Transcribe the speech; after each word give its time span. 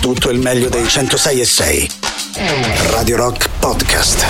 tutto 0.00 0.30
il 0.30 0.38
meglio 0.38 0.68
dei 0.70 0.88
106 0.88 1.40
e 1.40 1.44
6. 1.44 1.90
Radio 2.90 3.16
Rock 3.16 3.48
Podcast. 3.58 4.24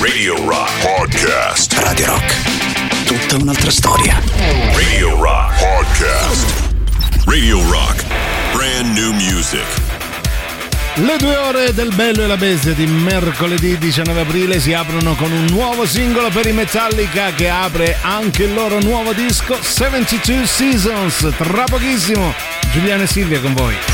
Radio 0.00 0.36
Rock 0.46 0.70
Podcast. 0.82 1.72
Radio 1.78 2.06
Rock. 2.06 2.34
Tutta 3.06 3.42
un'altra 3.42 3.70
storia. 3.70 4.20
Radio 4.74 5.20
Rock 5.20 5.58
Podcast. 5.58 6.44
Radio 7.24 7.70
Rock. 7.70 8.04
Brand 8.52 8.96
new 8.96 9.12
music. 9.12 9.64
Le 10.96 11.16
due 11.16 11.36
ore 11.36 11.72
del 11.72 11.92
Bello 11.94 12.22
e 12.22 12.26
la 12.26 12.36
Bestia 12.36 12.72
di 12.72 12.86
mercoledì 12.86 13.78
19 13.78 14.20
aprile 14.20 14.60
si 14.60 14.74
aprono 14.74 15.14
con 15.14 15.32
un 15.32 15.46
nuovo 15.46 15.86
singolo 15.86 16.28
per 16.28 16.46
i 16.46 16.52
Metallica 16.52 17.32
che 17.32 17.48
apre 17.48 17.96
anche 18.02 18.44
il 18.44 18.54
loro 18.54 18.80
nuovo 18.80 19.12
disco 19.14 19.56
72 19.60 20.46
Seasons. 20.46 21.32
Tra 21.36 21.64
pochissimo, 21.64 22.34
Giuliano 22.70 23.02
e 23.02 23.06
Silvia 23.06 23.40
con 23.40 23.54
voi. 23.54 23.93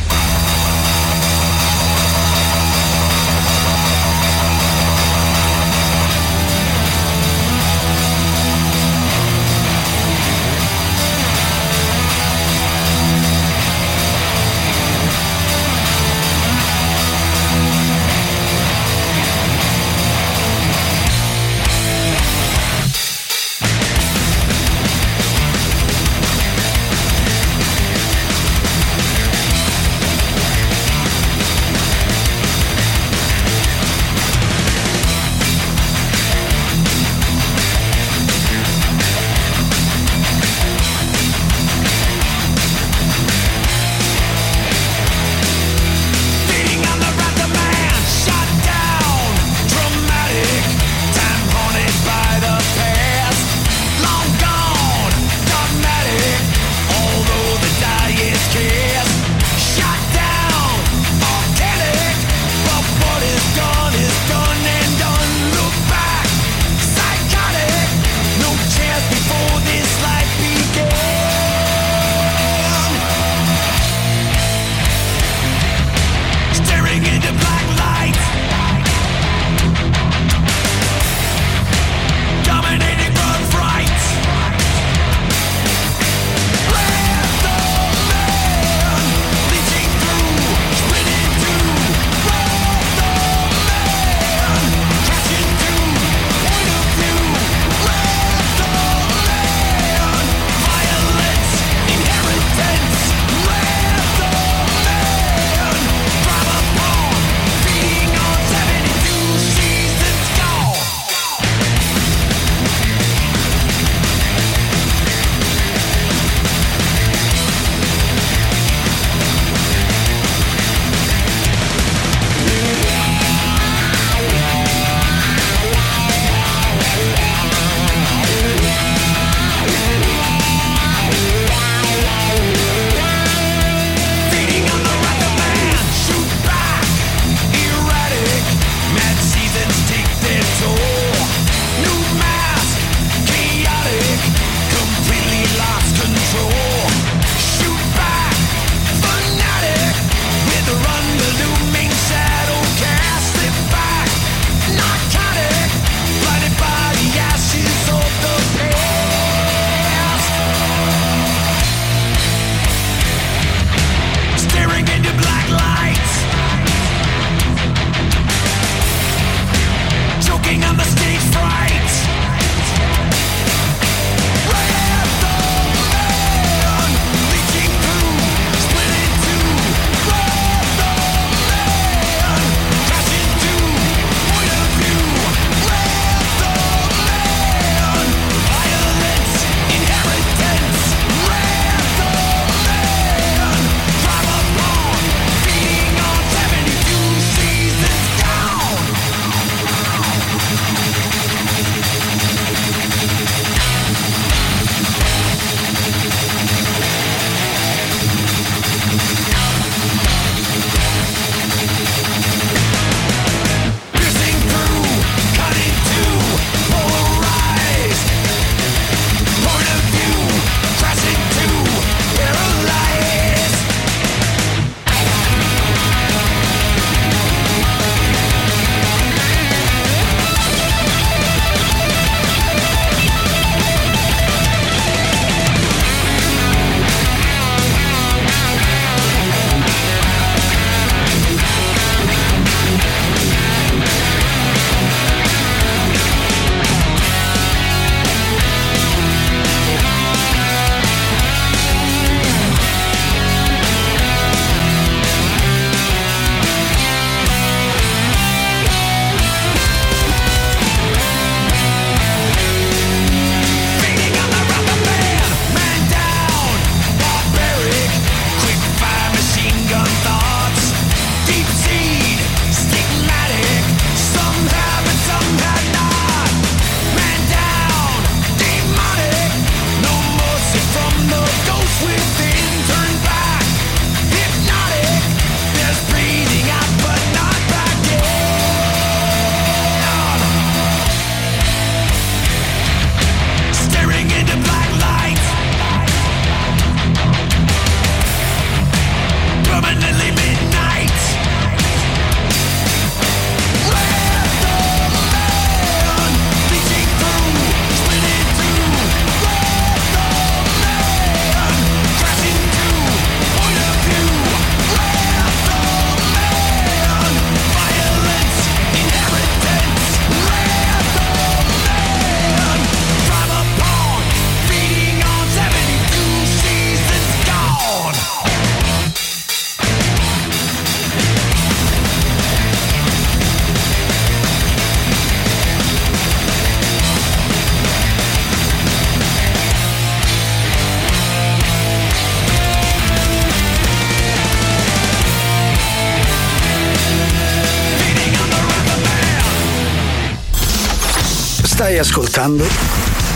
Ascoltando 352.21 352.45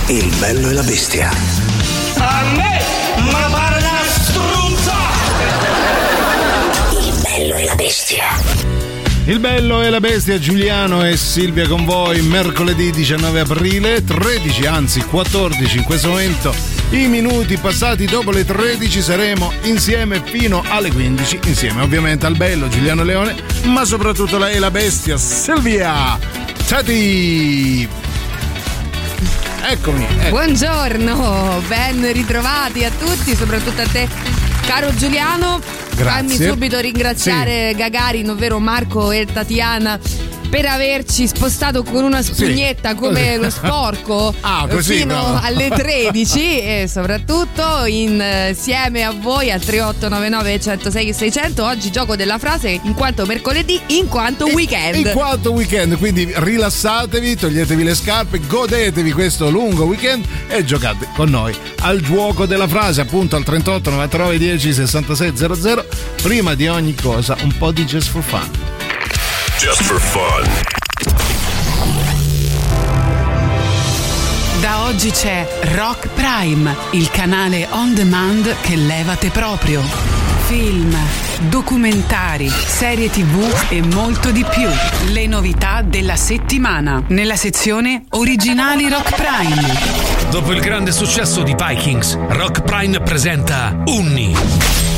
Il 0.08 0.36
bello 0.40 0.70
e 0.70 0.74
la 0.74 0.84
bestia. 0.84 1.30
A 2.18 2.44
me, 2.56 2.82
ma 3.32 3.48
pare 3.52 3.78
una 3.78 4.02
struzza! 4.08 4.94
Il 7.00 7.22
bello 7.22 7.56
e 7.56 7.64
la 7.66 7.76
bestia. 7.76 8.24
Il 9.26 9.40
bello 9.40 9.82
e 9.82 9.90
la 9.90 10.00
bestia 10.00 10.40
Giuliano 10.40 11.04
e 11.04 11.18
Silvia 11.18 11.68
con 11.68 11.84
voi 11.86 12.22
mercoledì 12.22 12.92
19 12.92 13.40
aprile 13.40 14.04
13 14.04 14.66
anzi 14.68 15.00
14 15.02 15.78
in 15.78 15.84
questo 15.84 16.10
momento 16.10 16.54
i 16.92 17.08
minuti 17.08 17.58
passati 17.58 18.06
dopo 18.06 18.30
le 18.30 18.46
13 18.46 19.02
saremo 19.02 19.52
insieme 19.64 20.22
fino 20.24 20.64
alle 20.68 20.92
15 20.92 21.40
insieme 21.46 21.82
ovviamente 21.82 22.28
al 22.28 22.38
bello 22.38 22.68
Giuliano 22.68 23.02
Leone 23.02 23.36
ma 23.64 23.84
soprattutto 23.84 24.38
lei 24.38 24.60
la 24.60 24.70
bestia 24.70 25.18
Silvia 25.18 26.20
Tati 26.68 28.05
Eccomi. 29.68 30.06
Ecco. 30.06 30.30
Buongiorno, 30.30 31.60
ben 31.68 32.14
ritrovati 32.14 32.86
a 32.86 32.92
tutti, 32.92 33.36
soprattutto 33.36 33.82
a 33.82 33.88
te, 33.88 34.08
caro 34.68 34.94
Giuliano. 34.94 35.60
Grazie. 35.96 36.04
Fammi 36.04 36.36
subito 36.36 36.80
ringraziare 36.80 37.70
sì. 37.72 37.76
Gagarin, 37.76 38.30
ovvero 38.30 38.60
Marco 38.60 39.10
e 39.10 39.26
Tatiana 39.26 40.00
per 40.56 40.68
averci 40.68 41.28
spostato 41.28 41.84
con 41.84 42.06
una 42.06 42.22
spugnetta 42.22 42.92
sì. 42.92 42.96
come 42.96 43.36
lo 43.44 43.50
sporco 43.50 44.34
ah, 44.40 44.66
così, 44.70 45.00
fino 45.00 45.14
bravo. 45.14 45.40
alle 45.44 45.68
13 45.76 46.60
e 46.62 46.88
soprattutto 46.90 47.84
insieme 47.84 49.04
a 49.04 49.12
voi 49.12 49.52
al 49.52 49.60
3899 49.60 50.60
106 50.62 51.14
600 51.14 51.62
oggi 51.62 51.92
gioco 51.92 52.16
della 52.16 52.38
frase 52.38 52.80
in 52.82 52.94
quanto 52.94 53.26
mercoledì 53.26 53.82
in 53.88 54.08
quanto 54.08 54.46
weekend 54.46 54.96
in 54.96 55.12
quanto 55.12 55.52
weekend 55.52 55.98
quindi 55.98 56.32
rilassatevi 56.34 57.36
toglietevi 57.36 57.84
le 57.84 57.94
scarpe 57.94 58.40
godetevi 58.48 59.12
questo 59.12 59.50
lungo 59.50 59.84
weekend 59.84 60.26
e 60.48 60.64
giocate 60.64 61.10
con 61.18 61.32
noi 61.32 61.54
al 61.82 62.00
gioco 62.00 62.46
della 62.46 62.70
frase 62.70 63.02
appunto 63.02 63.36
al 63.36 63.44
38 63.44 63.90
99 63.90 64.38
10 64.38 64.74
66 64.74 65.34
00 65.36 65.86
prima 66.22 66.56
di 66.56 66.70
ogni 66.70 66.96
cosa 66.96 67.36
un 67.42 67.54
po' 67.58 67.72
di 67.72 67.84
just 67.84 68.10
for 68.10 68.24
fun 68.24 68.75
Just 69.58 69.84
for 69.84 70.00
fun. 70.00 70.44
Da 74.60 74.84
oggi 74.84 75.12
c'è 75.12 75.48
Rock 75.76 76.10
Prime, 76.10 76.76
il 76.92 77.10
canale 77.10 77.66
on 77.72 77.94
demand 77.94 78.54
che 78.62 78.76
levate 78.76 79.30
proprio. 79.30 79.82
Film, 80.48 80.94
documentari, 81.48 82.50
serie 82.50 83.10
tv 83.10 83.66
e 83.70 83.82
molto 83.82 84.32
di 84.32 84.44
più. 84.44 84.68
Le 85.14 85.26
novità 85.26 85.82
della 85.82 86.18
settimana 86.18 87.02
nella 87.08 87.38
sezione 87.38 88.04
Originali 88.10 88.90
Rock 88.90 89.16
Prime. 89.16 89.74
Dopo 90.30 90.52
il 90.52 90.60
grande 90.60 90.92
successo 90.92 91.44
di 91.44 91.56
Vikings, 91.58 92.18
Rock 92.28 92.62
Prime 92.62 93.00
presenta 93.00 93.84
Unni, 93.86 94.36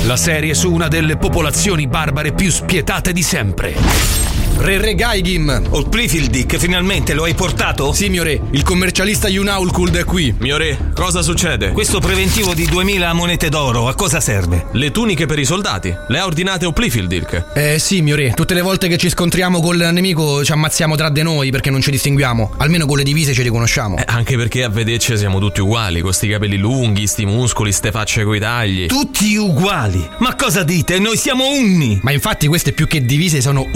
la 0.05 0.17
serie 0.17 0.55
su 0.55 0.73
una 0.73 0.87
delle 0.87 1.15
popolazioni 1.17 1.87
barbare 1.87 2.33
più 2.33 2.49
spietate 2.49 3.13
di 3.13 3.21
sempre. 3.21 4.26
Re 4.57 4.79
Re 4.79 4.95
Gaigim! 4.95 5.63
O 5.69 5.83
Plifildi, 5.83 6.45
che 6.45 6.57
finalmente 6.57 7.13
lo 7.13 7.23
hai 7.23 7.35
portato? 7.35 7.93
Sì, 7.93 8.09
mio 8.09 8.23
re, 8.23 8.41
il 8.51 8.63
commercialista 8.63 9.27
Yunaulkuld 9.27 9.95
è 9.97 10.03
qui. 10.03 10.33
Mio 10.39 10.57
re, 10.57 10.91
cosa 10.95 11.21
succede? 11.21 11.71
Questo 11.71 11.99
preventivo 11.99 12.53
di 12.53 12.65
2000 12.65 13.13
monete 13.13 13.49
d'oro, 13.49 13.87
a 13.87 13.93
cosa 13.93 14.19
serve? 14.19 14.65
Le 14.71 14.91
tuniche 14.91 15.25
per 15.25 15.37
i 15.39 15.45
soldati. 15.45 15.95
Le 16.07 16.19
ha 16.19 16.25
ordinate 16.25 16.65
o 16.65 16.71
Plifildirk? 16.71 17.51
Eh 17.53 17.77
sì, 17.79 18.01
mio 18.01 18.15
re, 18.15 18.31
tutte 18.31 18.55
le 18.55 18.61
volte 18.61 18.87
che 18.87 18.97
ci 18.97 19.09
scontriamo 19.09 19.61
col 19.61 19.77
nemico 19.91 20.43
ci 20.43 20.51
ammazziamo 20.51 20.95
tra 20.95 21.09
di 21.09 21.21
noi 21.21 21.51
perché 21.51 21.69
non 21.69 21.81
ci 21.81 21.91
distinguiamo. 21.91 22.53
Almeno 22.57 22.85
con 22.87 22.97
le 22.97 23.03
divise 23.03 23.33
ci 23.33 23.43
riconosciamo. 23.43 23.97
Eh, 23.97 24.03
anche 24.07 24.35
perché 24.35 24.63
a 24.63 24.69
vederci 24.69 25.17
siamo 25.17 25.39
tutti 25.39 25.61
uguali, 25.61 26.01
con 26.01 26.13
sti 26.13 26.27
capelli 26.29 26.57
lunghi, 26.57 27.05
sti 27.05 27.25
muscoli, 27.25 27.71
ste 27.71 27.91
facce 27.91 28.23
coi 28.23 28.39
tagli. 28.39 28.87
Tutti 28.87 29.35
uguali? 29.35 30.05
Ma 30.17 30.35
cosa 30.35 30.63
dite? 30.63 30.97
Noi 30.99 31.15
siamo 31.15 31.47
unni! 31.47 31.99
Ma 32.01 32.11
infatti 32.11 32.47
queste 32.47 32.71
più 32.71 32.87
che 32.87 33.05
divise 33.05 33.39
sono 33.39 33.67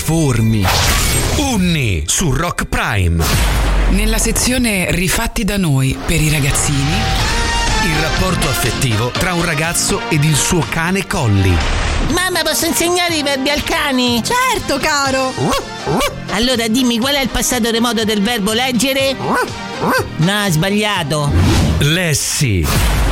uniformi. 0.00 0.64
Unni 1.36 2.04
su 2.06 2.32
Rock 2.32 2.64
Prime. 2.64 3.22
Nella 3.90 4.18
sezione 4.18 4.90
Rifatti 4.90 5.44
da 5.44 5.58
noi 5.58 5.96
per 6.06 6.20
i 6.20 6.30
ragazzini. 6.30 6.94
Il 7.84 8.00
rapporto 8.00 8.48
affettivo 8.48 9.10
tra 9.10 9.34
un 9.34 9.44
ragazzo 9.44 10.00
ed 10.08 10.24
il 10.24 10.36
suo 10.36 10.64
cane 10.68 11.06
Colli. 11.06 11.54
Mamma, 12.12 12.40
posso 12.42 12.66
insegnare 12.66 13.16
i 13.16 13.22
verbi 13.22 13.50
al 13.50 13.62
cane? 13.62 14.22
Certo, 14.22 14.78
caro. 14.78 15.32
Allora 16.30 16.66
dimmi 16.66 16.98
qual 16.98 17.14
è 17.14 17.20
il 17.20 17.28
passato 17.28 17.70
remoto 17.70 18.04
del 18.04 18.22
verbo 18.22 18.52
leggere? 18.52 19.14
No, 20.16 20.46
sbagliato. 20.48 21.59
Lessi. 21.82 22.62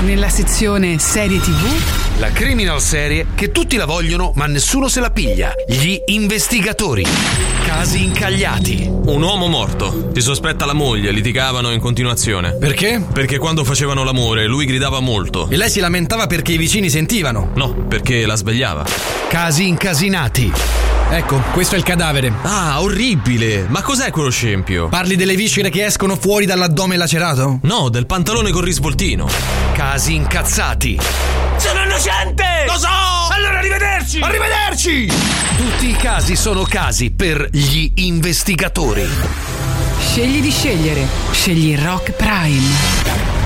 Nella 0.00 0.28
sezione 0.28 0.98
Serie 0.98 1.40
TV. 1.40 2.18
La 2.18 2.30
criminal 2.30 2.82
serie 2.82 3.28
che 3.34 3.50
tutti 3.50 3.76
la 3.76 3.86
vogliono 3.86 4.32
ma 4.34 4.44
nessuno 4.44 4.88
se 4.88 5.00
la 5.00 5.10
piglia. 5.10 5.54
Gli 5.66 5.98
investigatori. 6.06 7.02
Casi 7.64 8.04
incagliati. 8.04 8.86
Un 8.86 9.22
uomo 9.22 9.46
morto. 9.46 10.10
Si 10.12 10.20
sospetta 10.20 10.66
la 10.66 10.74
moglie, 10.74 11.12
litigavano 11.12 11.70
in 11.70 11.80
continuazione. 11.80 12.56
Perché? 12.56 13.02
Perché 13.10 13.38
quando 13.38 13.64
facevano 13.64 14.04
l'amore 14.04 14.46
lui 14.46 14.66
gridava 14.66 15.00
molto. 15.00 15.48
E 15.48 15.56
lei 15.56 15.70
si 15.70 15.80
lamentava 15.80 16.26
perché 16.26 16.52
i 16.52 16.58
vicini 16.58 16.90
sentivano? 16.90 17.52
No, 17.54 17.72
perché 17.72 18.26
la 18.26 18.36
svegliava. 18.36 18.84
Casi 19.30 19.66
incasinati. 19.66 20.52
Ecco, 21.10 21.42
questo 21.52 21.74
è 21.74 21.78
il 21.78 21.84
cadavere. 21.84 22.30
Ah, 22.42 22.82
orribile! 22.82 23.64
Ma 23.68 23.80
cos'è 23.80 24.10
quello 24.10 24.28
scempio? 24.28 24.88
Parli 24.88 25.16
delle 25.16 25.36
viscere 25.36 25.70
che 25.70 25.86
escono 25.86 26.16
fuori 26.16 26.44
dall'addome 26.44 26.98
lacerato? 26.98 27.60
No, 27.62 27.88
del 27.88 28.04
pantalone 28.04 28.50
con 28.58 28.64
risvoltino. 28.64 29.28
Casi 29.72 30.14
incazzati. 30.14 30.98
Sono 31.58 31.84
innocente! 31.84 32.64
Lo 32.66 32.76
so! 32.76 32.88
Allora 33.30 33.58
arrivederci! 33.58 34.20
Arrivederci! 34.20 35.06
Tutti 35.56 35.88
i 35.88 35.92
casi 35.92 36.34
sono 36.34 36.62
casi 36.62 37.12
per 37.12 37.48
gli 37.52 37.88
investigatori. 37.94 39.08
Scegli 40.00 40.40
di 40.40 40.50
scegliere. 40.50 41.06
Scegli 41.30 41.78
Rock 41.78 42.10
Prime. 42.12 43.37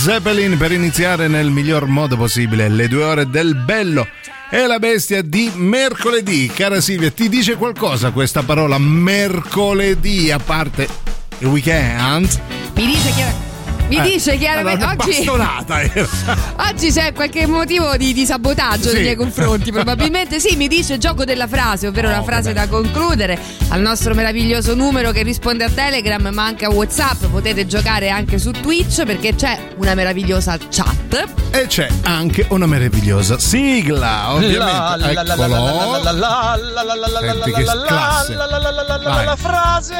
Zeppelin 0.00 0.56
per 0.56 0.70
iniziare 0.70 1.26
nel 1.26 1.50
miglior 1.50 1.86
modo 1.86 2.16
possibile 2.16 2.68
le 2.68 2.86
due 2.86 3.02
ore 3.02 3.28
del 3.28 3.56
bello 3.56 4.06
e 4.48 4.64
la 4.68 4.78
bestia 4.78 5.22
di 5.22 5.50
mercoledì. 5.56 6.46
Cara 6.46 6.80
Silvia, 6.80 7.10
ti 7.10 7.28
dice 7.28 7.56
qualcosa 7.56 8.12
questa 8.12 8.44
parola 8.44 8.78
mercoledì 8.78 10.30
a 10.30 10.38
parte 10.38 10.88
il 11.38 11.48
weekend? 11.48 12.28
Mi 12.76 12.86
dice 12.86 13.12
che 13.12 13.47
mi 13.88 13.96
Eh, 13.96 14.02
dice 14.02 14.36
chiaramente 14.36 14.84
oggi, 14.84 15.10
era. 15.24 16.36
oggi 16.68 16.90
c'è 16.92 17.12
qualche 17.12 17.46
motivo 17.46 17.96
di, 17.96 18.12
di 18.12 18.26
sabotaggio 18.26 18.88
Sì. 18.88 18.94
nei 18.94 19.02
miei 19.02 19.16
confronti, 19.16 19.72
probabilmente 19.72 20.38
sì, 20.40 20.56
mi 20.56 20.68
dice 20.68 20.98
gioco 20.98 21.24
della 21.24 21.46
frase, 21.46 21.86
ovvero 21.86 22.08
la 22.10 22.22
frase 22.22 22.52
da 22.52 22.66
concludere 22.68 23.38
al 23.68 23.80
nostro 23.80 24.14
meraviglioso 24.14 24.74
numero 24.74 25.10
che 25.10 25.22
risponde 25.22 25.64
a 25.64 25.70
Telegram 25.70 26.28
ma 26.32 26.44
anche 26.44 26.64
a 26.66 26.70
Whatsapp, 26.70 27.24
potete 27.30 27.66
giocare 27.66 28.10
anche 28.10 28.38
su 28.38 28.50
Twitch 28.50 29.04
perché 29.04 29.34
c'è 29.34 29.58
una 29.76 29.94
meravigliosa 29.94 30.56
chat. 30.70 31.24
E 31.50 31.66
c'è 31.66 31.88
anche 32.02 32.44
una 32.50 32.66
meravigliosa 32.66 33.38
sigla, 33.38 34.32
ovviamente. 34.34 35.10
Eccolo. 35.10 36.02
Senti 37.20 37.52
che 37.52 37.64
classe. 37.86 38.34
Vai. 39.04 39.36
frase 39.36 39.94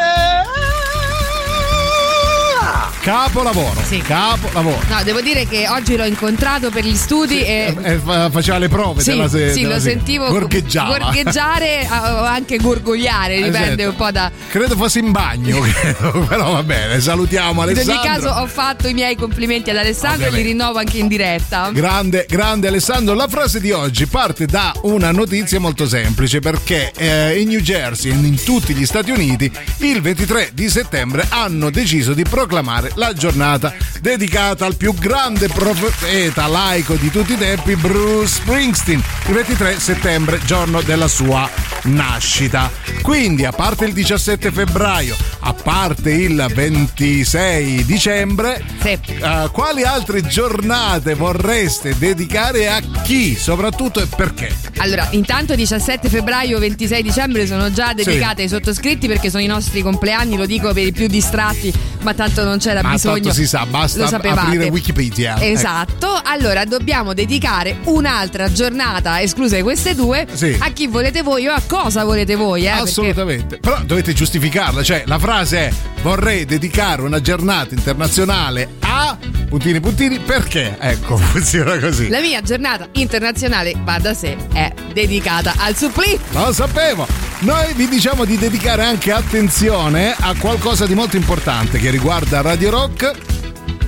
Capolavoro. 3.12 3.80
Capolavoro. 4.06 4.80
No, 4.90 5.02
devo 5.02 5.22
dire 5.22 5.46
che 5.46 5.66
oggi 5.66 5.96
l'ho 5.96 6.04
incontrato 6.04 6.68
per 6.68 6.84
gli 6.84 6.94
studi 6.94 7.42
e 7.42 7.74
E 7.80 7.98
fa- 8.04 8.28
faceva 8.28 8.58
le 8.58 8.68
prove 8.68 9.00
Sì, 9.00 9.12
della 9.12 9.28
se- 9.30 9.50
sì, 9.54 9.62
della 9.62 9.76
lo 9.76 9.80
sigla. 9.80 9.92
sentivo 9.94 10.28
Gorgheggiava. 10.28 10.98
gorgheggiare 10.98 11.88
o 11.90 12.22
anche 12.24 12.58
gorgogliare, 12.58 13.36
dipende 13.36 13.82
Esatto. 13.84 13.88
un 13.88 13.96
po' 13.96 14.10
da. 14.10 14.30
Credo 14.50 14.76
fosse 14.76 14.98
in 14.98 15.10
bagno, 15.10 15.58
credo, 15.72 16.26
però 16.28 16.52
va 16.52 16.62
bene, 16.62 17.00
salutiamo 17.00 17.62
In 17.62 17.68
Alessandro. 17.70 17.94
ogni 17.98 18.06
caso 18.06 18.28
ho 18.28 18.46
fatto 18.46 18.88
i 18.88 18.92
miei 18.92 19.16
complimenti 19.16 19.70
ad 19.70 19.76
Alessandro 19.78 20.26
e 20.26 20.30
li 20.30 20.42
rinnovo 20.42 20.78
anche 20.78 20.98
in 20.98 21.08
diretta. 21.08 21.70
Grande, 21.72 22.26
grande 22.28 22.68
Alessandro. 22.68 23.14
La 23.14 23.26
frase 23.26 23.58
di 23.58 23.70
oggi 23.70 24.06
parte 24.06 24.44
da 24.44 24.74
una 24.82 25.12
notizia 25.12 25.58
molto 25.58 25.88
semplice 25.88 26.40
perché 26.40 26.92
eh, 26.94 27.40
in 27.40 27.48
New 27.48 27.60
Jersey 27.60 28.10
e 28.10 28.14
in 28.14 28.42
tutti 28.44 28.74
gli 28.74 28.84
Stati 28.84 29.10
Uniti 29.10 29.50
il 29.78 30.02
23 30.02 30.50
di 30.52 30.68
settembre 30.68 31.26
hanno 31.30 31.70
deciso 31.70 32.12
di 32.12 32.24
proclamare 32.24 32.92
la 32.98 33.12
giornata 33.12 33.72
dedicata 34.00 34.66
al 34.66 34.76
più 34.76 34.92
grande 34.94 35.48
profeta 35.48 36.46
laico 36.46 36.94
di 36.94 37.10
tutti 37.10 37.32
i 37.32 37.38
tempi, 37.38 37.76
Bruce 37.76 38.26
Springsteen. 38.26 39.02
Il 39.26 39.34
23 39.34 39.78
settembre, 39.78 40.40
giorno 40.44 40.82
della 40.82 41.08
sua 41.08 41.48
nascita. 41.84 42.70
Quindi, 43.02 43.44
a 43.44 43.52
parte 43.52 43.84
il 43.84 43.92
17 43.92 44.50
febbraio, 44.50 45.16
a 45.40 45.54
parte 45.54 46.10
il 46.10 46.44
26 46.52 47.84
dicembre, 47.84 48.62
eh, 48.82 49.48
quali 49.52 49.84
altre 49.84 50.22
giornate 50.22 51.14
vorreste 51.14 51.96
dedicare 51.98 52.68
a 52.68 52.80
chi, 53.02 53.36
soprattutto 53.36 54.00
e 54.00 54.06
perché? 54.06 54.54
Allora, 54.78 55.06
intanto 55.10 55.54
17 55.54 56.08
febbraio 56.08 56.58
26 56.58 57.02
dicembre 57.02 57.46
sono 57.46 57.70
già 57.72 57.92
dedicate 57.92 58.42
ai 58.42 58.48
sottoscritti 58.48 59.06
perché 59.06 59.30
sono 59.30 59.42
i 59.42 59.46
nostri 59.46 59.82
compleanni, 59.82 60.36
lo 60.36 60.46
dico 60.46 60.72
per 60.72 60.86
i 60.86 60.92
più 60.92 61.06
distratti, 61.06 61.72
ma 62.02 62.14
tanto 62.14 62.44
non 62.44 62.60
c'era 62.78 62.88
Ma 62.88 62.94
bisogno. 62.94 63.14
tanto 63.14 63.32
si 63.32 63.46
sa, 63.46 63.66
basta 63.66 64.04
aprire 64.06 64.68
Wikipedia. 64.68 65.36
Ecco. 65.36 65.44
Esatto, 65.44 66.20
allora 66.24 66.64
dobbiamo 66.64 67.12
dedicare 67.14 67.78
un'altra 67.84 68.50
giornata, 68.52 69.20
escluse 69.20 69.62
queste 69.62 69.94
due, 69.94 70.26
Sì. 70.32 70.56
a 70.58 70.70
chi 70.70 70.86
volete 70.86 71.22
voi 71.22 71.46
o 71.46 71.52
a 71.52 71.62
cosa 71.66 72.04
volete 72.04 72.34
voi. 72.36 72.66
Eh, 72.66 72.70
perché- 72.70 72.82
Assolutamente. 72.82 73.58
Però 73.58 73.80
dovete 73.84 74.12
giustificarla, 74.12 74.82
cioè 74.82 75.02
la 75.06 75.18
frase 75.18 75.58
è 75.68 75.72
vorrei 76.02 76.44
dedicare 76.44 77.02
una 77.02 77.20
giornata 77.20 77.74
internazionale 77.74 78.68
a 78.80 79.16
puntini 79.48 79.80
puntini 79.80 80.18
perché? 80.20 80.76
Ecco, 80.78 81.16
funziona 81.18 81.78
così. 81.78 82.08
La 82.08 82.20
mia 82.20 82.40
giornata 82.42 82.86
internazionale, 82.92 83.74
va 83.82 83.98
da 83.98 84.14
sé, 84.14 84.36
è 84.52 84.72
dedicata 84.92 85.54
al 85.58 85.76
supplì. 85.76 86.18
Lo 86.32 86.52
sapevo! 86.52 87.27
Noi 87.40 87.72
vi 87.74 87.86
diciamo 87.86 88.24
di 88.24 88.36
dedicare 88.36 88.82
anche 88.82 89.12
attenzione 89.12 90.12
a 90.12 90.34
qualcosa 90.36 90.86
di 90.86 90.94
molto 90.94 91.14
importante 91.14 91.78
che 91.78 91.88
riguarda 91.88 92.40
Radio 92.40 92.70
Rock. 92.70 93.37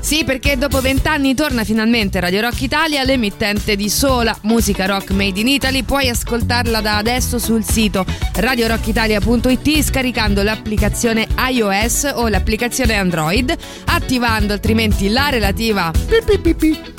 Sì, 0.00 0.24
perché 0.24 0.56
dopo 0.56 0.80
vent'anni 0.80 1.34
torna 1.34 1.62
finalmente 1.62 2.18
Radio 2.20 2.40
Rock 2.40 2.62
Italia, 2.62 3.04
l'emittente 3.04 3.76
di 3.76 3.88
sola 3.88 4.36
musica 4.42 4.86
rock 4.86 5.10
made 5.10 5.38
in 5.38 5.46
Italy. 5.46 5.82
Puoi 5.82 6.08
ascoltarla 6.08 6.80
da 6.80 6.96
adesso 6.96 7.38
sul 7.38 7.62
sito 7.62 8.04
radiorockitalia.it 8.34 9.82
scaricando 9.82 10.42
l'applicazione 10.42 11.28
iOS 11.50 12.10
o 12.14 12.28
l'applicazione 12.28 12.94
Android, 12.94 13.54
attivando 13.84 14.52
altrimenti 14.54 15.10
la 15.10 15.28
relativa 15.28 15.92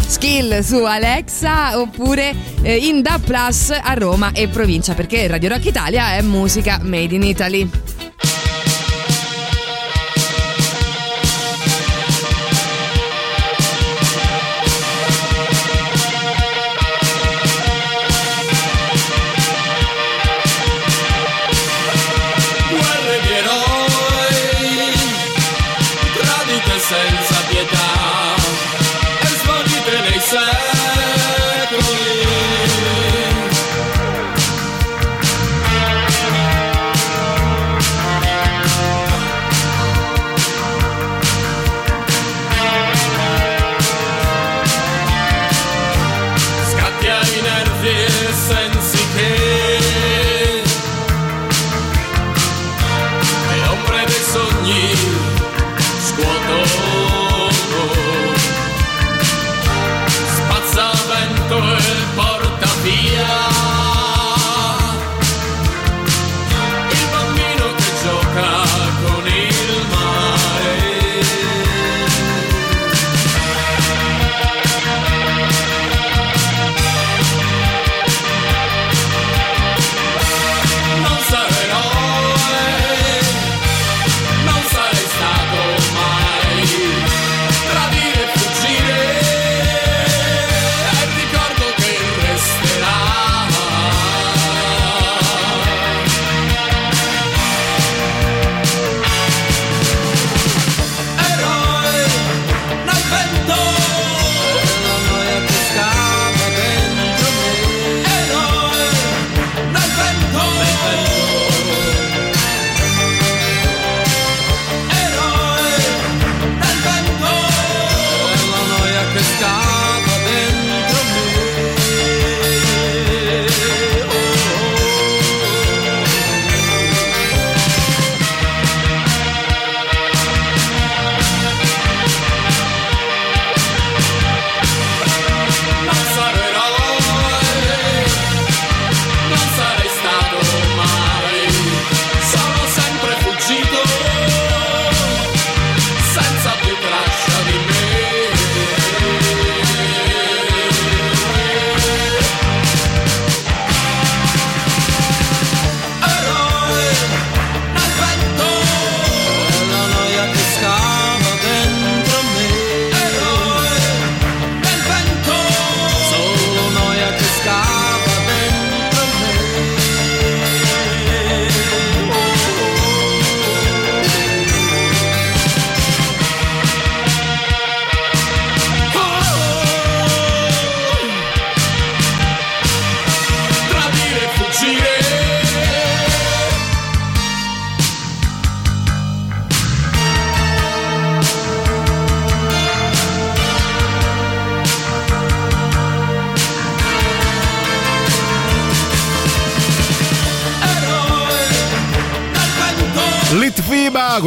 skill 0.05 0.59
su 0.61 0.83
Alexa 0.83 1.79
oppure 1.79 2.33
eh, 2.61 2.75
in 2.75 3.01
DAB 3.01 3.23
Plus 3.23 3.71
a 3.71 3.93
Roma 3.93 4.31
e 4.31 4.47
provincia, 4.47 4.93
perché 4.93 5.27
Radio 5.27 5.49
Rock 5.49 5.65
Italia 5.65 6.13
è 6.13 6.21
musica 6.21 6.79
made 6.81 7.15
in 7.15 7.23
Italy. 7.23 7.69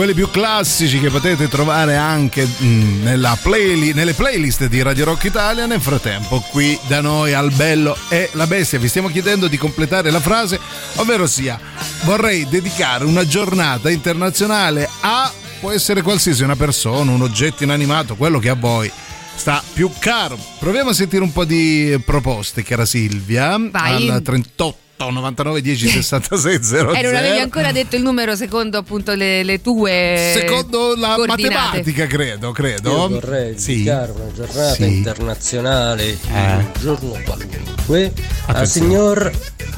Quelli 0.04 0.20
più 0.20 0.30
classici 0.30 1.00
che 1.00 1.08
potete 1.08 1.48
trovare 1.48 1.96
anche 1.96 2.46
mm, 2.46 3.04
nella 3.04 3.38
playli- 3.40 3.94
nelle 3.94 4.12
playlist 4.12 4.66
di 4.66 4.82
Radio 4.82 5.06
Rock 5.06 5.24
Italia. 5.24 5.64
Nel 5.64 5.80
frattempo, 5.80 6.40
qui 6.50 6.78
da 6.88 7.00
noi 7.00 7.32
al 7.32 7.50
Bello 7.52 7.96
e 8.10 8.28
la 8.34 8.46
Bestia, 8.46 8.78
vi 8.78 8.88
stiamo 8.88 9.08
chiedendo 9.08 9.48
di 9.48 9.56
completare 9.56 10.10
la 10.10 10.20
frase, 10.20 10.60
ovvero 10.96 11.26
sia, 11.26 11.58
vorrei 12.02 12.46
dedicare 12.46 13.06
una 13.06 13.26
giornata 13.26 13.88
internazionale 13.88 14.86
a, 15.00 15.32
può 15.58 15.70
essere 15.70 16.02
qualsiasi, 16.02 16.42
una 16.42 16.56
persona, 16.56 17.10
un 17.10 17.22
oggetto 17.22 17.62
inanimato, 17.62 18.14
quello 18.14 18.38
che 18.38 18.50
a 18.50 18.54
voi 18.54 18.92
sta 19.34 19.62
più 19.72 19.90
caro. 19.98 20.36
Proviamo 20.58 20.90
a 20.90 20.94
sentire 20.94 21.22
un 21.22 21.32
po' 21.32 21.46
di 21.46 21.98
proposte, 22.04 22.62
cara 22.62 22.84
Silvia. 22.84 23.56
Vai. 23.70 24.10
Al 24.10 24.20
38 24.22 24.78
99 24.96 25.60
10 25.60 25.88
66 25.88 26.62
00. 26.62 26.92
E 26.94 27.02
non 27.02 27.14
avevi 27.14 27.38
ancora 27.38 27.72
detto 27.72 27.96
il 27.96 28.02
numero 28.02 28.36
secondo 28.36 28.78
appunto 28.78 29.14
le, 29.14 29.42
le 29.42 29.60
tue 29.60 30.32
Secondo 30.34 30.94
la 30.96 31.14
coordinate. 31.16 31.54
matematica, 31.54 32.06
credo, 32.06 32.52
credo. 32.52 32.90
Io 32.90 33.08
vorrei 33.08 33.58
Sì. 33.58 33.72
dedicare 33.74 34.12
una 34.12 34.32
giornata 34.32 34.74
Sì. 34.74 34.96
internazionale, 34.96 36.18
un 36.30 36.66
giorno 36.80 37.18
qualunque, 37.24 38.12
al 38.46 38.54
Attenzione. 38.54 38.66
signor 38.66 39.32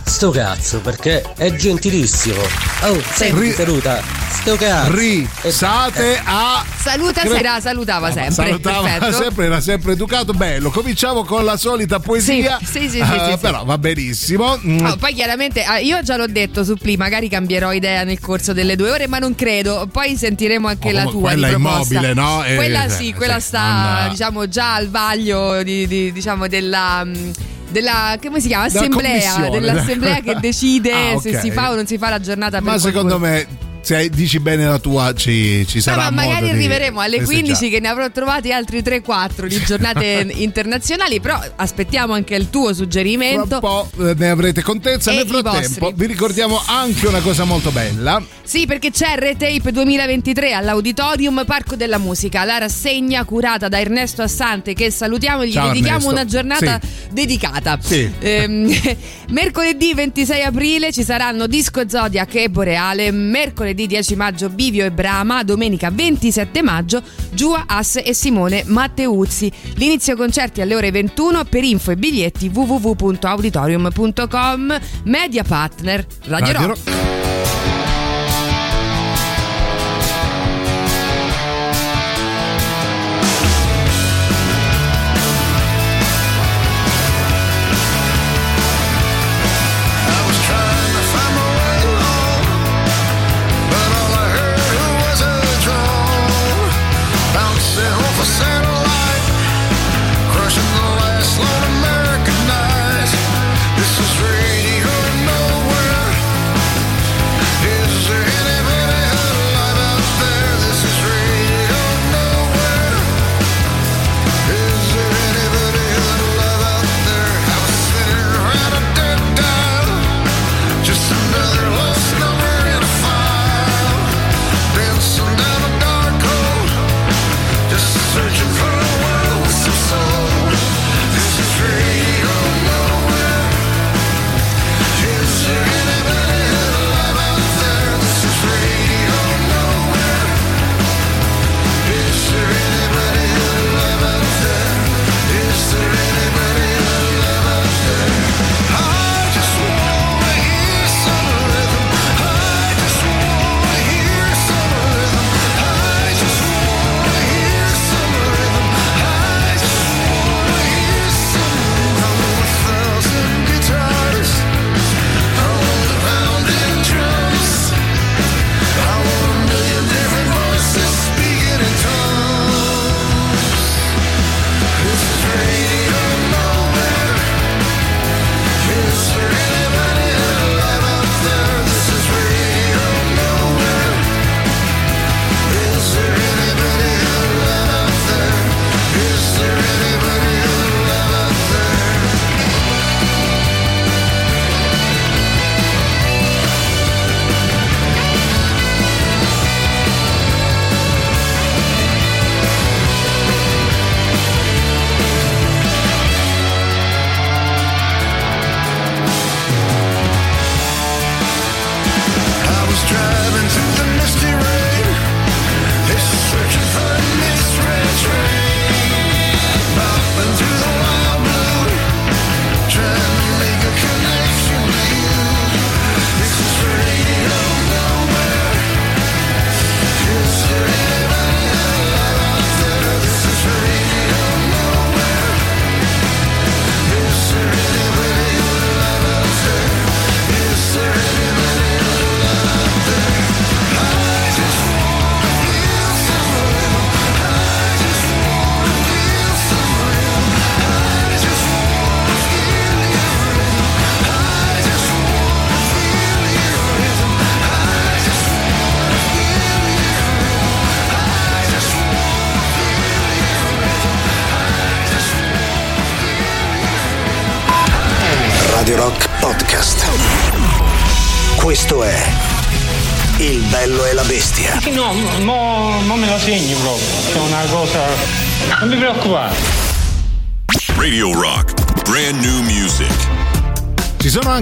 Sto 0.04 0.30
cazzo, 0.30 0.78
perché 0.80 1.20
è 1.36 1.52
gentilissimo. 1.54 2.40
Oh, 2.82 3.00
senti 3.12 3.40
Ri- 3.40 3.54
tenuta, 3.54 4.00
sto 4.46 4.56
cazzo. 4.56 4.94
Risate 4.94 6.20
a 6.24 6.64
Saluta 6.76 7.22
Cre- 7.22 7.36
sera, 7.36 7.60
salutava 7.60 8.12
sempre. 8.12 8.32
Salutava 8.32 8.82
perfetto. 8.88 9.12
sempre, 9.22 9.44
era 9.46 9.60
sempre 9.60 9.92
educato. 9.92 10.32
Bello, 10.32 10.70
cominciamo 10.70 11.24
con 11.24 11.44
la 11.44 11.56
solita 11.56 11.98
poesia. 11.98 12.58
Sì, 12.62 12.82
sì, 12.82 12.88
sì, 12.90 13.00
Ah, 13.00 13.24
sì, 13.26 13.30
sì, 13.32 13.38
però 13.38 13.64
va 13.64 13.76
benissimo. 13.76 14.56
Mm, 14.64 14.84
Oh, 14.86 14.96
poi 14.96 15.14
chiaramente 15.14 15.64
ah, 15.64 15.78
io 15.78 16.00
già 16.02 16.16
l'ho 16.16 16.28
detto 16.28 16.62
su 16.62 16.76
Pli, 16.76 16.96
magari 16.96 17.28
cambierò 17.28 17.72
idea 17.72 18.04
nel 18.04 18.20
corso 18.20 18.52
delle 18.52 18.76
due 18.76 18.90
ore, 18.90 19.08
ma 19.08 19.18
non 19.18 19.34
credo. 19.34 19.88
Poi 19.90 20.16
sentiremo 20.16 20.68
anche 20.68 20.88
Oh, 20.90 20.92
la 20.92 21.04
tua 21.06 21.20
quella 21.22 21.48
immobile, 21.48 22.14
no? 22.14 22.44
Eh, 22.44 22.54
quella 22.54 22.84
eh, 22.84 22.90
sì, 22.90 23.12
quella 23.12 23.40
sì, 23.40 23.46
sta 23.48 23.98
non- 24.02 24.10
diciamo 24.10 24.48
già 24.48 24.74
al 24.74 24.88
vaglio 24.88 25.62
di, 25.64 25.88
di- 25.88 26.12
diciamo 26.12 26.46
della 26.46 27.04
mm, 27.04 27.30
della 27.68 28.16
come 28.22 28.38
si 28.40 28.46
chiama? 28.46 28.66
Assemblea, 28.66 29.48
dell'assemblea 29.50 30.20
della- 30.20 30.34
che 30.34 30.38
decide 30.46 30.92
Ah, 31.14 31.18
se 31.18 31.30
ok. 31.30 31.40
si 31.40 31.50
fa 31.50 31.72
o 31.72 31.74
non 31.74 31.86
si 31.86 31.98
fa 31.98 32.10
la 32.10 32.20
giornata 32.20 32.58
per 32.60 32.70
ma 32.70 32.78
secondo 32.78 33.18
me, 33.18 33.46
se 33.86 34.08
dici 34.08 34.40
bene 34.40 34.66
la 34.66 34.80
tua, 34.80 35.12
ci, 35.14 35.64
ci 35.68 35.76
No, 35.76 35.80
sarà 35.82 36.10
ma 36.10 36.24
magari 36.24 36.50
arriveremo 36.50 36.98
alle 36.98 37.18
festeggiare. 37.18 37.42
15 37.44 37.70
che 37.70 37.78
ne 37.80 37.86
avrò 37.86 38.10
trovati 38.10 38.50
altri 38.52 38.80
3-4 38.80 39.46
di 39.46 39.62
giornate 39.64 40.26
internazionali, 40.34 41.20
però 41.20 41.38
aspettiamo 41.54 42.12
anche 42.14 42.34
il 42.34 42.50
tuo 42.50 42.74
suggerimento. 42.74 43.46
Tra 43.46 43.70
un 43.70 43.86
po' 43.94 44.04
eh, 44.08 44.14
ne 44.16 44.28
avrete 44.30 44.62
contezza. 44.62 45.12
Nel 45.12 45.24
frattempo, 45.28 45.92
vi 45.94 46.06
ricordiamo 46.06 46.60
anche 46.66 47.06
una 47.06 47.20
cosa 47.20 47.44
molto 47.44 47.70
bella. 47.70 48.20
Sì, 48.42 48.66
perché 48.66 48.90
c'è 48.90 49.14
Retape 49.16 49.70
2023 49.70 50.52
all'Auditorium 50.52 51.44
Parco 51.46 51.76
della 51.76 51.98
Musica, 51.98 52.44
la 52.44 52.58
rassegna 52.58 53.24
curata 53.24 53.68
da 53.68 53.78
Ernesto 53.78 54.22
Assante 54.22 54.72
che 54.72 54.90
salutiamo 54.90 55.42
e 55.42 55.48
gli 55.48 55.52
Ciao, 55.52 55.68
dedichiamo 55.68 56.10
Ernesto. 56.10 56.10
una 56.12 56.24
giornata 56.24 56.80
Sì. 56.82 56.88
dedicata. 57.12 57.78
Sì. 57.80 58.10
Ehm, 58.18 58.68
mercoledì 59.30 59.94
26 59.94 60.42
aprile 60.42 60.92
ci 60.92 61.02
saranno 61.04 61.46
Disco 61.46 61.88
Zodiac 61.88 62.34
e 62.34 62.48
Boreale, 62.50 63.10
mercoledì 63.10 63.74
10 63.84 64.16
maggio 64.16 64.48
Bivio 64.48 64.86
e 64.86 64.90
Brama, 64.90 65.44
domenica 65.44 65.90
27 65.90 66.62
maggio 66.62 67.02
Giua 67.32 67.64
Ass 67.66 68.00
e 68.02 68.14
Simone 68.14 68.62
Matteuzzi. 68.64 69.52
L'inizio 69.74 70.16
concerti 70.16 70.62
alle 70.62 70.74
ore 70.74 70.90
21 70.90 71.44
per 71.44 71.64
info 71.64 71.90
e 71.90 71.96
biglietti 71.96 72.48
www.auditorium.com 72.48 74.80
Media 75.04 75.42
Partner 75.42 76.06
Radio, 76.24 76.52
Radio 76.52 76.68
Rock. 76.68 76.88
I 76.88 77.65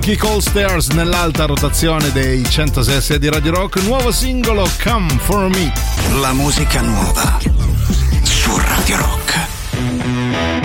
I 0.06 0.16
Cold 0.18 0.42
Stairs 0.42 0.88
nell'alta 0.88 1.46
rotazione 1.46 2.12
dei 2.12 2.44
106 2.44 3.18
di 3.18 3.30
Radio 3.30 3.52
Rock, 3.52 3.80
nuovo 3.84 4.12
singolo 4.12 4.68
Come 4.82 5.08
For 5.18 5.48
Me. 5.48 5.72
La 6.20 6.34
musica 6.34 6.82
nuova 6.82 7.38
su 8.22 8.54
Radio 8.54 8.96
Rock. 8.98 10.63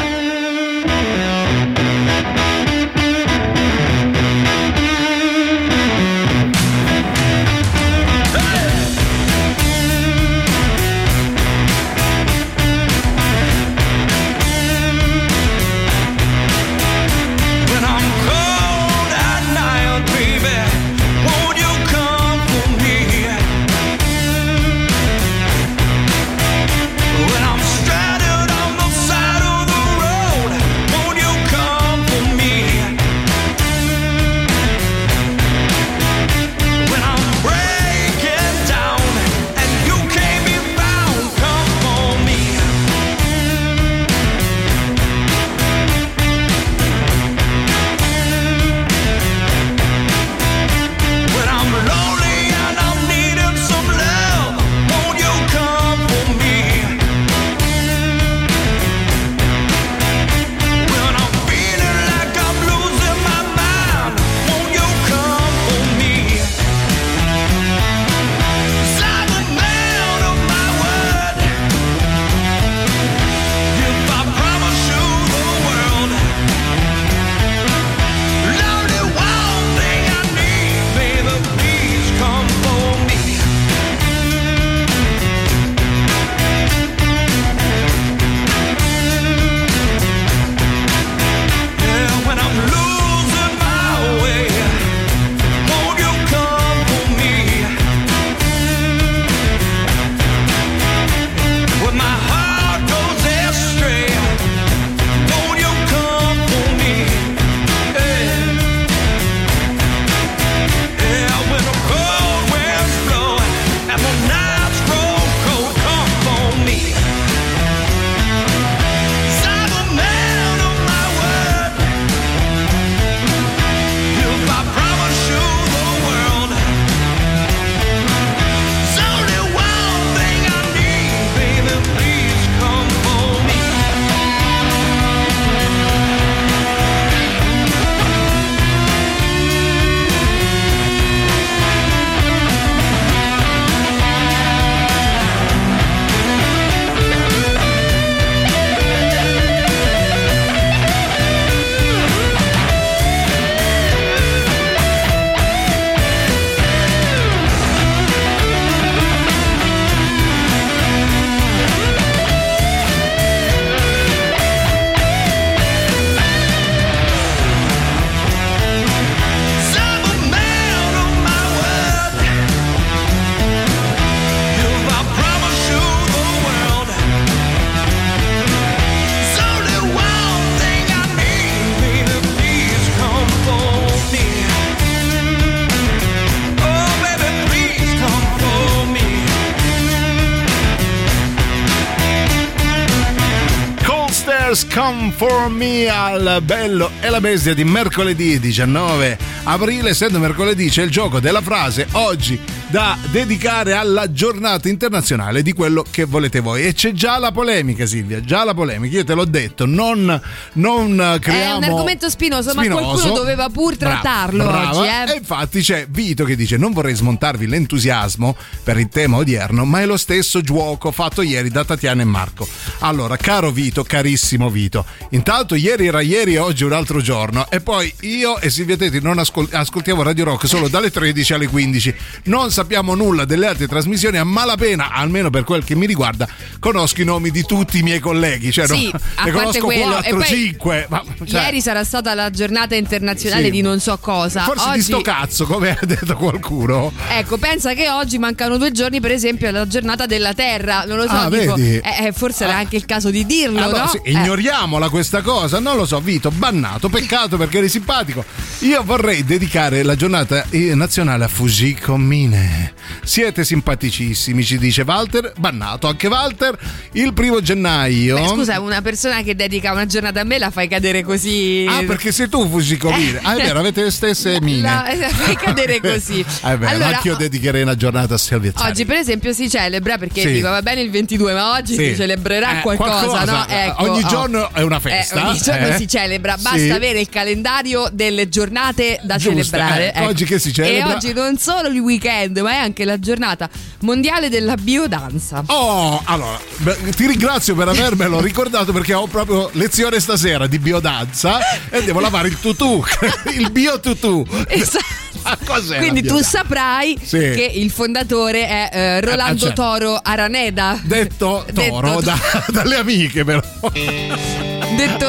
Come 194.74 195.12
For 195.16 195.50
Me 195.50 195.88
al 195.88 196.42
bello 196.44 196.92
e 197.02 197.10
la 197.10 197.20
bestia 197.20 197.54
di 197.54 197.64
mercoledì 197.64 198.40
19 198.40 199.18
aprile, 199.44 199.90
essendo 199.90 200.20
mercoledì 200.20 200.70
c'è 200.70 200.84
il 200.84 200.92
gioco 200.92 201.20
della 201.20 201.42
frase 201.42 201.88
oggi 201.94 202.40
da 202.70 202.98
dedicare 203.12 203.74
alla 203.74 204.12
giornata 204.12 204.70
internazionale 204.70 205.42
di 205.42 205.54
quello 205.54 205.84
che 205.90 206.04
volete 206.06 206.40
voi 206.40 206.66
e 206.66 206.74
c'è 206.74 206.92
già 206.92 207.18
la 207.18 207.32
polemica 207.32 207.88
Silvia, 207.88 208.22
già 208.22 208.44
la 208.44 208.54
polemica, 208.54 208.98
io 208.98 209.04
te 209.04 209.14
l'ho 209.16 209.26
detto, 209.26 209.66
non, 209.66 210.22
non 210.54 211.18
creiamo... 211.20 211.54
È 211.54 211.58
un 211.58 211.64
argomento 211.64 212.10
spinoso, 212.10 212.54
ma 212.54 212.62
spinoso. 212.62 212.84
qualcuno 212.84 213.14
doveva 213.14 213.50
pur 213.50 213.76
Brava, 213.76 214.00
trattarlo 214.02 214.44
brava. 214.44 214.78
oggi. 214.78 214.88
Eh? 214.88 215.14
E 215.14 215.18
infatti 215.18 215.62
c'è 215.62 215.88
Vito 215.90 216.24
che 216.26 216.36
dice: 216.36 216.58
Non 216.58 216.72
vorrei 216.72 216.94
smontarvi 216.94 217.48
l'entusiasmo 217.48 218.36
per 218.64 218.78
il 218.78 218.90
tema 218.90 219.18
odierno, 219.18 219.66
ma 219.66 219.82
è 219.82 219.86
lo 219.86 219.98
stesso 219.98 220.42
gioco 220.42 220.92
fatto 220.92 221.22
ieri 221.24 221.50
da 221.50 221.66
Tatiana 221.66 222.04
e 222.04 222.06
Marco. 222.06 222.48
Allora, 222.80 223.18
caro 223.18 223.50
Vito, 223.50 223.84
carissimo 223.84 224.50
Vito, 224.50 224.86
intanto 225.10 225.56
ieri 225.56 225.88
era 225.88 226.02
ieri 226.02 226.36
e 226.36 226.40
oggi 226.40 226.64
un 226.64 226.74
altro 226.74 227.02
giorno. 227.02 227.50
E 227.50 227.62
poi 227.62 227.92
io 228.02 228.40
e 228.40 228.50
Silvia 228.52 228.78
Teti 228.78 229.02
non 229.02 229.18
ascol- 229.18 229.50
ascoltiamo 229.52 230.04
Radio 230.04 230.26
Rock 230.26 230.48
solo 230.48 230.68
dalle 230.68 230.92
13 230.92 231.34
alle 231.34 231.48
15. 231.48 231.96
Non 232.26 232.52
sappiamo 232.60 232.94
nulla 232.94 233.24
delle 233.24 233.48
altre 233.48 233.68
trasmissioni, 233.68 234.18
a 234.18 234.26
malapena, 234.26 234.92
almeno 234.92 235.30
per 235.30 235.46
quel 235.46 235.64
che 235.64 235.76
mi 235.76 235.86
riguarda, 235.86 236.28
conosco 236.60 237.02
i 237.02 237.06
nomi 237.06 237.32
di 237.32 237.44
tutti 237.44 237.78
i 237.78 237.84
miei 237.84 238.00
colleghi. 238.00 238.52
Cioè, 238.52 238.68
Sì, 238.68 238.90
no, 238.92 239.00
ne 239.24 239.32
conosco 239.32 239.64
quello. 239.66 239.92
4, 239.94 240.10
E 240.10 240.14
poi 240.14 240.26
5. 240.26 240.86
Ma, 240.90 241.04
cioè, 241.26 241.42
Ieri 241.44 241.62
sarà 241.62 241.86
stata 241.86 242.14
la 242.14 242.30
giornata 242.30 242.76
internazionale 242.76 243.46
Sì. 243.46 243.52
di 243.52 243.62
non 243.62 243.80
so 243.80 243.98
cosa. 244.00 244.42
Forse 244.44 244.68
oggi, 244.68 244.78
di 244.78 244.84
sto 244.84 245.00
cazzo, 245.02 245.46
come 245.46 245.70
ha 245.72 245.86
detto 245.86 246.16
qualcuno. 246.16 246.92
Ecco, 247.10 247.38
pensa 247.38 247.74
che 247.74 247.90
oggi 247.90 248.18
mancano 248.18 248.58
due 248.58 248.72
giorni, 248.74 249.00
per 249.00 249.12
esempio, 249.12 249.48
alla 249.48 249.66
giornata 249.68 250.06
della 250.06 250.34
Terra. 250.34 250.84
Non 250.86 250.98
lo 250.98 251.04
so, 251.08 251.14
Ah, 251.14 251.30
dico, 251.30 251.54
vedi? 251.56 251.78
eh, 251.78 252.08
eh, 252.08 252.12
forse 252.12 252.44
era 252.44 252.58
anche 252.58 252.76
il 252.76 252.84
caso 252.86 253.10
di 253.10 253.26
dirlo, 253.26 253.60
Ah, 253.62 253.68
no, 253.68 253.78
no? 253.78 253.88
sì, 253.88 254.00
Eh. 254.04 254.12
ignoriamola 254.12 254.90
questa 254.90 255.22
cosa, 255.22 255.60
non 255.60 255.78
lo 255.78 255.86
so, 255.86 256.00
Vito, 256.02 256.30
bannato, 256.32 256.90
peccato 256.90 257.38
perché 257.38 257.60
eri 257.60 257.70
simpatico. 257.70 258.26
Io 258.60 258.84
vorrei 258.84 259.24
dedicare 259.24 259.84
la 259.84 259.96
giornata 259.96 260.46
eh, 260.50 260.76
nazionale 260.76 261.24
a 261.24 261.28
Fujiko 261.30 261.96
Mine. 261.98 262.49
Eh, 262.50 262.72
siete 263.04 263.44
simpaticissimi, 263.44 264.44
ci 264.44 264.58
dice 264.58 264.82
Walter. 264.82 265.34
Bannato 265.38 265.88
anche 265.88 266.08
Walter. 266.08 266.58
Il 266.94 267.14
primo 267.14 267.42
gennaio. 267.42 268.16
Beh, 268.18 268.28
scusa, 268.30 268.60
una 268.60 268.82
persona 268.82 269.22
che 269.22 269.36
dedica 269.36 269.72
una 269.72 269.86
giornata 269.86 270.22
a 270.22 270.24
me 270.24 270.38
la 270.40 270.50
fai 270.50 270.68
cadere 270.68 271.04
così. 271.04 271.66
Ah, 271.70 271.84
perché 271.86 272.12
sei 272.12 272.28
tu 272.28 272.48
Fusicomine. 272.50 273.20
Ah, 273.22 273.36
è 273.36 273.42
vero, 273.44 273.60
avete 273.60 273.84
le 273.84 273.92
stesse 273.92 274.40
mine. 274.42 274.62
La, 274.62 274.92
la 274.98 275.10
fai 275.10 275.36
cadere 275.36 275.80
così. 275.80 276.26
Eh 276.42 276.58
beh, 276.58 276.68
allora, 276.68 276.88
anche 276.96 277.08
io 277.10 277.16
dedicherei 277.16 277.62
una 277.62 277.76
giornata 277.76 278.14
a 278.16 278.18
Salviazzari. 278.18 278.72
Oggi, 278.72 278.86
per 278.86 278.96
esempio, 278.98 279.34
si 279.34 279.50
celebra 279.50 279.98
perché 279.98 280.22
Sì. 280.22 280.32
dico 280.32 280.50
va 280.50 280.62
bene 280.62 280.82
il 280.82 280.90
22, 280.90 281.34
ma 281.34 281.52
oggi 281.54 281.76
Sì. 281.76 281.90
si 281.90 281.96
celebrerà 281.98 282.60
Eh, 282.60 282.62
qualcosa, 282.62 283.06
qualcosa. 283.06 283.32
no? 283.32 283.46
Ecco, 283.48 283.84
Ogni 283.84 284.04
oh. 284.04 284.08
giorno 284.08 284.54
è 284.54 284.62
una 284.62 284.80
festa. 284.80 285.22
Eh, 285.22 285.28
ogni 285.28 285.40
giorno 285.42 285.68
eh. 285.68 285.76
si 285.78 285.88
celebra, 285.88 286.38
basta 286.38 286.58
Sì. 286.58 286.70
avere 286.70 287.00
il 287.02 287.10
calendario 287.10 287.90
delle 287.92 288.30
giornate 288.30 289.00
da 289.04 289.18
Giusto, 289.18 289.44
celebrare. 289.44 289.94
ecco, 289.94 290.06
oggi 290.08 290.26
che 290.26 290.40
si 290.40 290.54
celebra? 290.54 290.92
E 290.92 290.96
oggi 290.96 291.14
non 291.14 291.38
solo 291.38 291.68
il 291.68 291.80
weekend, 291.80 292.39
ma 292.42 292.52
è 292.52 292.58
anche 292.58 292.86
la 292.86 293.00
giornata 293.00 293.50
mondiale 293.82 294.30
della 294.30 294.56
biodanza. 294.56 295.44
Oh, 295.48 296.02
allora, 296.06 296.40
beh, 296.58 296.78
ti 296.96 297.08
ringrazio 297.08 297.56
per 297.56 297.68
avermelo 297.70 298.20
ricordato 298.22 298.72
perché 298.72 298.94
ho 298.94 299.08
proprio 299.08 299.50
lezione 299.54 300.00
stasera 300.00 300.48
di 300.48 300.60
biodanza 300.60 301.40
e 301.70 301.84
devo 301.84 302.00
lavare 302.00 302.28
il 302.28 302.40
tutù, 302.40 302.84
il 303.36 303.52
bio 303.52 303.80
tutù. 303.80 304.26
Esatto. 304.48 305.08
La 305.22 305.38
Quindi 305.80 306.02
tu 306.04 306.22
saprai 306.22 306.98
Sì. 307.04 307.18
che 307.18 307.52
il 307.54 307.70
fondatore 307.72 308.48
è 308.48 308.70
eh, 308.72 309.02
Rolando 309.02 309.46
Ah, 309.48 309.48
certo. 309.48 309.62
Toro 309.62 310.00
Araneda. 310.02 310.80
Detto 310.82 311.46
toro 311.54 311.88
Detto- 311.90 312.02
da- 312.02 312.20
dalle 312.48 312.76
amiche 312.78 313.26
però. 313.26 313.42
Detto 313.72 315.08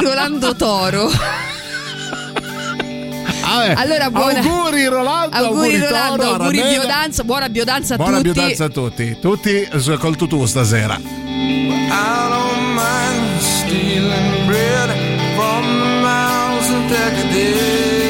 Rolando 0.00 0.56
Toro. 0.56 1.10
Ah, 3.44 3.66
eh. 3.66 3.72
Allora, 3.74 4.10
buona- 4.10 4.38
auguri 4.40 4.86
Rolando, 4.86 5.36
Auguri, 5.36 5.74
auguri, 5.74 5.78
Rolando, 5.78 6.16
Toro, 6.22 6.30
auguri 6.44 6.60
Araneda. 6.60 6.78
biodanza, 6.80 7.24
buona 7.24 7.48
biodanza 7.48 7.94
a 7.94 7.96
Buona 7.96 8.16
tutti. 8.18 8.30
biodanza 8.32 8.64
a 8.64 8.68
tutti, 8.68 9.16
tutti 9.20 9.68
col 9.98 10.16
tutù 10.16 10.46
stasera. 10.46 10.94
I 10.94 12.28
don't 12.30 12.74
mind 12.74 13.40
stealing 13.40 14.46
bread 14.46 14.90
from 15.34 15.62
the 15.80 16.00
mouths 16.00 16.68
of 16.70 16.88
decadence. 16.88 18.01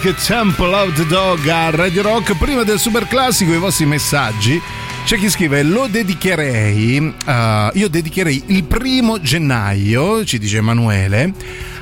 Strike 0.00 0.18
Temple 0.24 0.72
of 0.74 0.94
the 0.94 1.04
Dog 1.04 1.46
a 1.46 1.68
Radio 1.68 2.00
Rock. 2.00 2.34
Prima 2.38 2.62
del 2.62 2.78
super 2.78 3.06
classico, 3.06 3.52
i 3.52 3.58
vostri 3.58 3.84
messaggi. 3.84 4.58
C'è 5.04 5.18
chi 5.18 5.28
scrive: 5.28 5.62
Lo 5.62 5.88
dedicherei. 5.88 7.14
eh, 7.26 7.70
io 7.74 7.88
dedicherei 7.88 8.44
il 8.46 8.64
primo 8.64 9.20
gennaio, 9.20 10.24
ci 10.24 10.38
dice 10.38 10.56
Emanuele. 10.56 11.34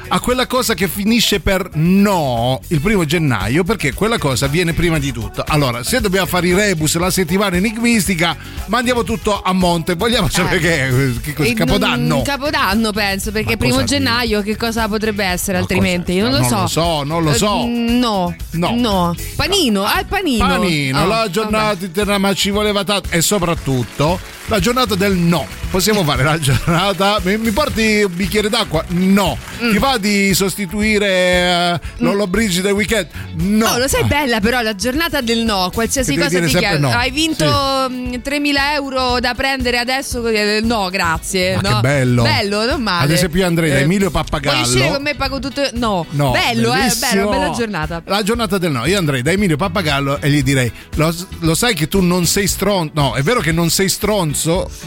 A 0.08 0.20
quella 0.20 0.46
cosa 0.46 0.74
che 0.74 0.88
finisce 0.88 1.40
per 1.40 1.70
no 1.74 2.60
il 2.68 2.80
primo 2.80 3.04
gennaio 3.04 3.62
perché 3.64 3.92
quella 3.92 4.18
cosa 4.18 4.46
viene 4.46 4.72
prima 4.72 4.98
di 4.98 5.12
tutto. 5.12 5.44
Allora, 5.46 5.82
se 5.82 6.00
dobbiamo 6.00 6.26
fare 6.26 6.48
i 6.48 6.54
rebus 6.54 6.96
la 6.96 7.10
settimana 7.10 7.56
enigmistica, 7.56 8.36
mandiamo 8.66 9.02
tutto 9.04 9.40
a 9.40 9.52
monte. 9.52 9.94
Vogliamo 9.94 10.28
sapere 10.28 10.56
Eh. 10.56 10.60
che, 10.60 11.32
è- 11.32 11.34
che 11.34 11.42
E 11.42 11.54
Capodanno. 11.54 12.22
Capodanno 12.22 12.92
penso, 12.92 13.30
perché 13.32 13.50
Ma 13.52 13.56
primo 13.56 13.84
gennaio 13.84 14.42
che 14.42 14.56
cosa 14.56 14.88
potrebbe 14.88 15.24
essere 15.24 15.58
altrimenti? 15.58 16.18
cosa- 16.18 16.30
Non 16.30 16.32
lo 16.32 16.38
non 16.38 16.48
so. 16.48 16.60
lo 16.60 16.66
so, 16.68 17.02
non 17.04 17.22
lo 17.22 17.30
Eh, 17.30 17.34
so. 17.34 17.64
no. 17.66 18.36
No. 18.52 19.14
Panino, 19.36 19.84
ah, 19.84 20.00
il 20.00 20.06
panino. 20.06 20.46
Panino, 20.46 21.02
Oh, 21.02 21.06
la 21.06 21.28
giornata 21.30 21.84
interna, 21.84 22.18
ma 22.18 22.32
ci 22.34 22.50
voleva 22.50 22.84
tanto. 22.84 23.08
E 23.10 23.20
soprattutto 23.20 24.18
la 24.48 24.58
giornata 24.60 24.94
del 24.94 25.14
no. 25.14 25.46
Possiamo 25.70 26.02
fare 26.04 26.22
la 26.24 26.38
giornata. 26.38 27.18
Mi, 27.22 27.36
mi 27.36 27.50
porti 27.50 28.02
un 28.02 28.14
bicchiere 28.14 28.48
d'acqua? 28.48 28.82
No. 28.88 29.36
Mm. 29.62 29.70
Ti 29.72 29.78
va 29.78 29.98
di 29.98 30.32
sostituire 30.34 31.80
uh, 31.98 32.02
Lollobrigida 32.04 32.62
del 32.68 32.72
weekend? 32.72 33.08
No. 33.34 33.66
Oh, 33.66 33.78
lo 33.78 33.88
sai 33.88 34.04
bella 34.04 34.40
però 34.40 34.60
la 34.62 34.74
giornata 34.74 35.20
del 35.20 35.40
no, 35.40 35.70
qualsiasi 35.72 36.14
Che 36.14 36.22
cosa 36.22 36.40
ti 36.40 36.46
chiedo. 36.56 36.78
no. 36.78 36.90
Hai 36.90 37.10
vinto 37.10 37.44
mm, 37.90 38.14
3.000 38.14 38.54
euro 38.74 39.20
da 39.20 39.34
prendere 39.34 39.78
adesso? 39.78 40.26
eh, 40.28 40.60
No, 40.62 40.88
grazie. 40.90 41.56
Ma 41.60 41.68
no. 41.68 41.74
che 41.76 41.80
bello. 41.80 42.22
Bello, 42.22 42.64
non 42.64 42.82
male. 42.82 43.04
Ad 43.04 43.10
esempio 43.10 43.40
io 43.40 43.46
andrei 43.46 43.70
da 43.70 43.76
Eh, 43.78 43.82
Emilio 43.82 44.08
Vuoi 44.10 44.22
Pappagallo. 44.24 44.62
uscire 44.62 44.88
con 44.90 45.02
me 45.02 45.14
pago 45.14 45.38
tutto? 45.38 45.62
No. 45.74 46.06
No, 46.10 46.30
bello, 46.30 46.72
eh, 46.72 46.78
bellissimo. 46.78 47.10
bello, 47.10 47.28
bella 47.30 47.50
giornata. 47.50 48.02
La 48.06 48.22
giornata 48.22 48.56
del 48.58 48.70
no. 48.70 48.86
Io 48.86 48.96
andrei 48.98 49.20
da 49.22 49.30
Emilio 49.32 49.56
Pappagallo 49.56 50.20
e 50.20 50.30
gli 50.30 50.42
direi: 50.42 50.70
Lo, 50.94 51.14
lo 51.40 51.54
sai 51.54 51.74
che 51.74 51.88
tu 51.88 52.00
non 52.00 52.24
sei 52.24 52.46
stronzo? 52.46 52.92
No, 52.94 53.12
è 53.14 53.22
vero 53.22 53.40
che 53.40 53.52
non 53.52 53.68
sei 53.70 53.88
stronzo? 53.90 54.36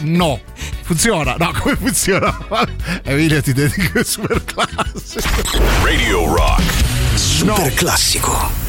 No. 0.00 0.40
Funziona? 0.82 1.36
No, 1.38 1.52
come 1.58 1.76
funziona? 1.76 2.36
Emilio 3.04 3.42
ti 3.42 3.52
dedico 3.52 3.98
il 3.98 4.06
super 4.06 4.42
classico. 4.44 5.28
Radio 5.82 6.34
Rock. 6.34 6.62
Super 7.14 7.74
classico. 7.74 8.61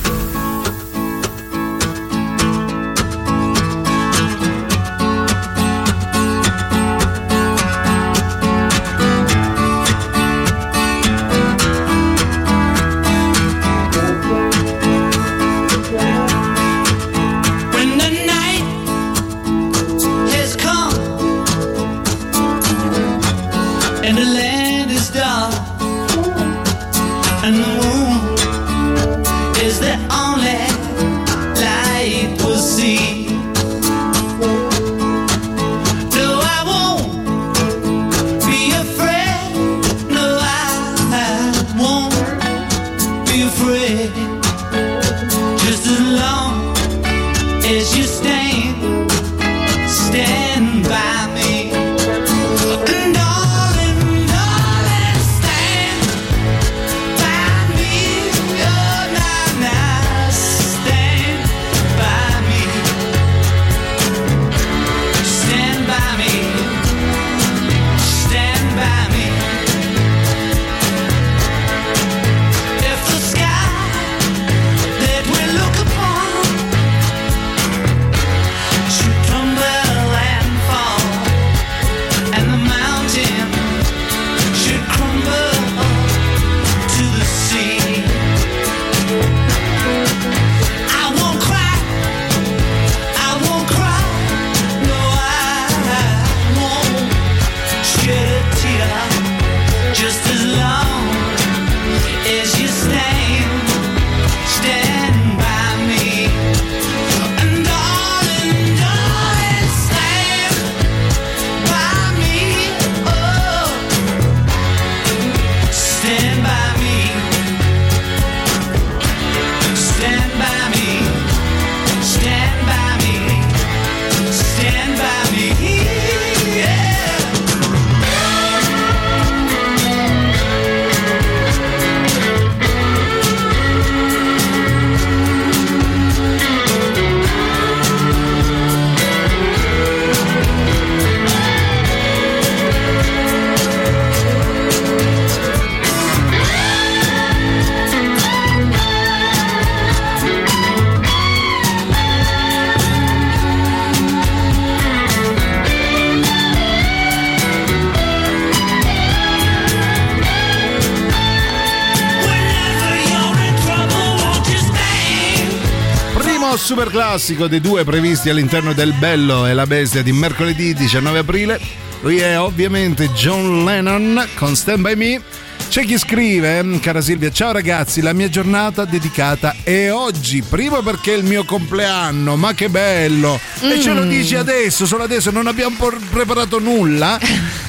Classico 166.93 167.47
dei 167.47 167.59
due 167.59 167.83
previsti 167.83 168.29
all'interno 168.29 168.71
del 168.71 168.93
Bello 168.93 169.47
e 169.47 169.53
la 169.55 169.65
Bestia 169.65 170.03
di 170.03 170.11
mercoledì 170.11 170.75
19 170.75 171.17
aprile. 171.17 171.59
Lui 172.01 172.19
è 172.19 172.39
ovviamente 172.39 173.09
John 173.13 173.65
Lennon 173.65 174.23
con 174.35 174.55
Stand 174.55 174.81
By 174.81 174.93
Me. 174.93 175.21
C'è 175.69 175.85
chi 175.85 175.97
scrive, 175.97 176.63
cara 176.81 177.01
Silvia, 177.01 177.31
ciao 177.31 177.51
ragazzi, 177.51 178.01
la 178.01 178.13
mia 178.13 178.29
giornata 178.29 178.85
dedicata 178.85 179.55
è 179.63 179.91
oggi, 179.91 180.43
primo 180.43 180.83
perché 180.83 181.15
è 181.15 181.17
il 181.17 181.23
mio 181.23 181.45
compleanno, 181.45 182.35
ma 182.35 182.53
che 182.53 182.69
bello! 182.69 183.39
E 183.59 183.81
ce 183.81 183.91
lo 183.93 184.03
Mm. 184.03 184.09
dici 184.09 184.35
adesso, 184.35 184.85
solo 184.85 185.01
adesso, 185.03 185.31
non 185.31 185.47
abbiamo 185.47 185.75
preparato 186.11 186.59
nulla. 186.59 187.17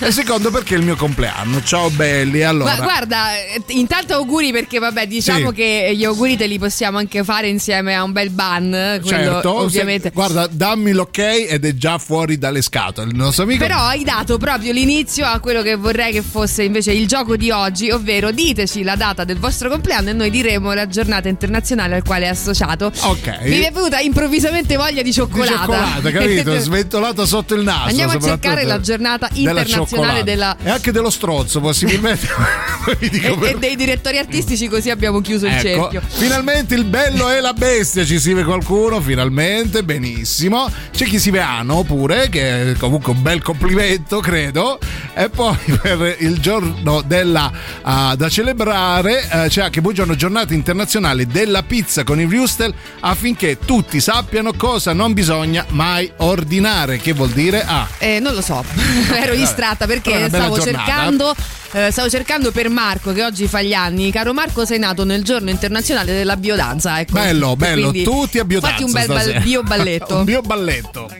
e 0.01 0.11
secondo 0.13 0.51
perché 0.51 0.75
è 0.75 0.79
il 0.79 0.85
mio 0.85 0.97
compleanno. 0.97 1.63
Ciao 1.63 1.89
belli, 1.89 2.43
allora... 2.43 2.77
Ma 2.77 2.83
guarda, 2.83 3.37
eh, 3.39 3.63
intanto 3.69 4.13
auguri 4.13 4.53
perché 4.53 4.79
vabbè, 4.79 5.07
diciamo 5.07 5.49
Sì. 5.49 5.55
che 5.55 5.93
gli 5.97 6.05
auguri 6.05 6.37
te 6.37 6.47
li 6.47 6.59
possiamo 6.59 6.99
anche 6.99 7.25
fare 7.25 7.49
insieme 7.49 7.95
a 7.95 8.03
un 8.03 8.13
bel 8.13 8.29
ban, 8.29 8.69
quello 9.03 9.07
Certo, 9.07 9.55
ovviamente. 9.61 10.09
se- 10.09 10.15
guarda, 10.15 10.47
dammi 10.51 10.93
l'ok 10.93 11.19
ed 11.19 11.65
è 11.65 11.75
già 11.75 11.97
fuori 11.97 12.37
dalle 12.37 12.61
scatole. 12.61 13.09
Il 13.09 13.17
nostro 13.17 13.45
amico 13.45 13.65
Però 13.65 13.79
hai 13.79 14.05
dato 14.05 14.37
proprio 14.37 14.73
l'inizio 14.73 15.25
a 15.25 15.39
quello 15.39 15.63
che 15.63 15.77
vorrei 15.77 16.13
che 16.13 16.21
fosse 16.23 16.65
invece 16.65 16.93
il 16.93 17.07
gioco 17.07 17.37
di 17.39 17.51
oggi, 17.51 17.84
ovvero 17.91 18.31
diteci 18.31 18.83
la 18.83 18.97
data 18.97 19.25
del 19.25 19.39
vostro 19.39 19.69
compleanno 19.69 20.11
e 20.11 20.13
noi 20.13 20.31
diremo 20.31 20.73
la 20.73 20.87
giornata 20.87 21.29
internazionale 21.29 21.95
al 21.97 22.03
quale 22.05 22.27
è 22.27 22.29
associato. 22.29 22.93
Ok. 23.01 23.39
Mi 23.45 23.61
è 23.61 23.71
venuta 23.73 23.99
improvvisamente 24.01 24.77
voglia 24.77 25.03
di 25.03 25.03
di 25.05 25.13
cioccolata. 25.13 25.59
cioccolata, 25.59 26.11
capito? 26.11 26.59
Sventolata 26.59 27.25
sotto 27.27 27.55
il 27.55 27.63
naso. 27.63 27.89
Andiamo 27.89 28.13
a 28.13 28.21
cercare 28.21 28.65
la 28.65 28.81
giornata 28.81 29.29
della 29.33 29.61
internazionale 29.61 29.87
cioccolata. 29.87 30.23
della- 30.23 30.57
E 30.63 30.71
anche 30.71 30.93
dello 30.93 31.11
strozzo, 31.11 31.61
possibilmente. 31.61 32.27
E, 33.05 33.37
per- 33.39 33.49
e 33.55 33.59
dei 33.59 33.77
direttori 33.77 34.19
artistici 34.19 34.69
così 34.69 34.91
abbiamo 34.91 35.21
chiuso 35.21 35.47
il 35.47 35.53
Ecco, 35.53 35.63
cerchio. 35.91 36.03
finalmente 36.07 36.75
il 36.75 36.85
bello 36.85 37.31
e 37.31 37.41
la 37.41 37.53
bestia 37.55 38.05
ci 38.05 38.19
scrive 38.19 38.45
qualcuno, 38.45 39.01
finalmente, 39.01 39.83
benissimo. 39.85 40.71
C'è 40.91 41.05
chi 41.07 41.19
si 41.19 41.31
ano 41.39 41.83
pure, 41.83 42.29
che 42.29 42.73
è 42.73 42.77
comunque 42.77 43.13
un 43.13 43.23
bel 43.23 43.43
complimento, 43.43 44.21
credo. 44.21 44.79
E 45.15 45.29
poi 45.31 45.57
per 45.81 46.17
il 46.21 46.39
giorno 46.41 47.03
della 47.03 47.51
ah, 47.85 48.15
da 48.17 48.29
celebrare 48.29 49.29
eh, 49.31 49.49
c'è 49.49 49.63
anche 49.63 49.81
buongiorno 49.81 50.15
giornata 50.15 50.53
internazionale 50.55 51.27
della 51.27 51.63
pizza 51.63 52.03
con 52.05 52.21
il 52.21 52.27
Wustel 52.27 52.75
affinché 53.01 53.59
tutti 53.65 54.01
sappiano 54.01 54.53
cosa 54.55 54.93
non 54.93 55.13
bisogna 55.13 55.65
mai 55.71 56.11
ordinare. 56.19 56.99
Che 56.99 57.13
vuol 57.13 57.31
dire? 57.31 57.63
Ah, 57.65 57.87
Eh, 57.99 58.19
non 58.21 58.35
lo 58.35 58.41
so, 58.43 58.65
ero 59.15 59.35
distratta 59.35 59.87
perché 59.87 60.29
stavo 60.29 60.57
giornata. 60.59 60.85
cercando, 60.85 61.35
eh, 61.73 61.91
stavo 61.91 62.09
cercando 62.11 62.51
per 62.51 62.69
Marco 62.69 63.13
che 63.13 63.23
oggi 63.25 63.47
fa 63.47 63.63
gli 63.63 63.73
anni. 63.73 64.11
Caro 64.11 64.33
Marco, 64.33 64.65
sei 64.65 64.79
nato 64.79 65.05
nel 65.05 65.23
giorno 65.23 65.51
internazionale 65.51 66.13
della 66.13 66.37
biodanza. 66.37 67.01
Ecco. 67.01 67.13
bello, 67.13 67.57
bello, 67.57 67.91
Quindi 67.91 68.03
tutti 68.03 68.39
a 68.39 68.45
biodanza. 68.45 68.77
Fatti 68.77 68.85
un 68.85 68.93
bel 68.93 69.05
stasera. 69.05 69.41
bioballetto. 69.41 70.17
un 70.19 70.25
bioballetto. 70.25 71.11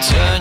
Turn. 0.00 0.37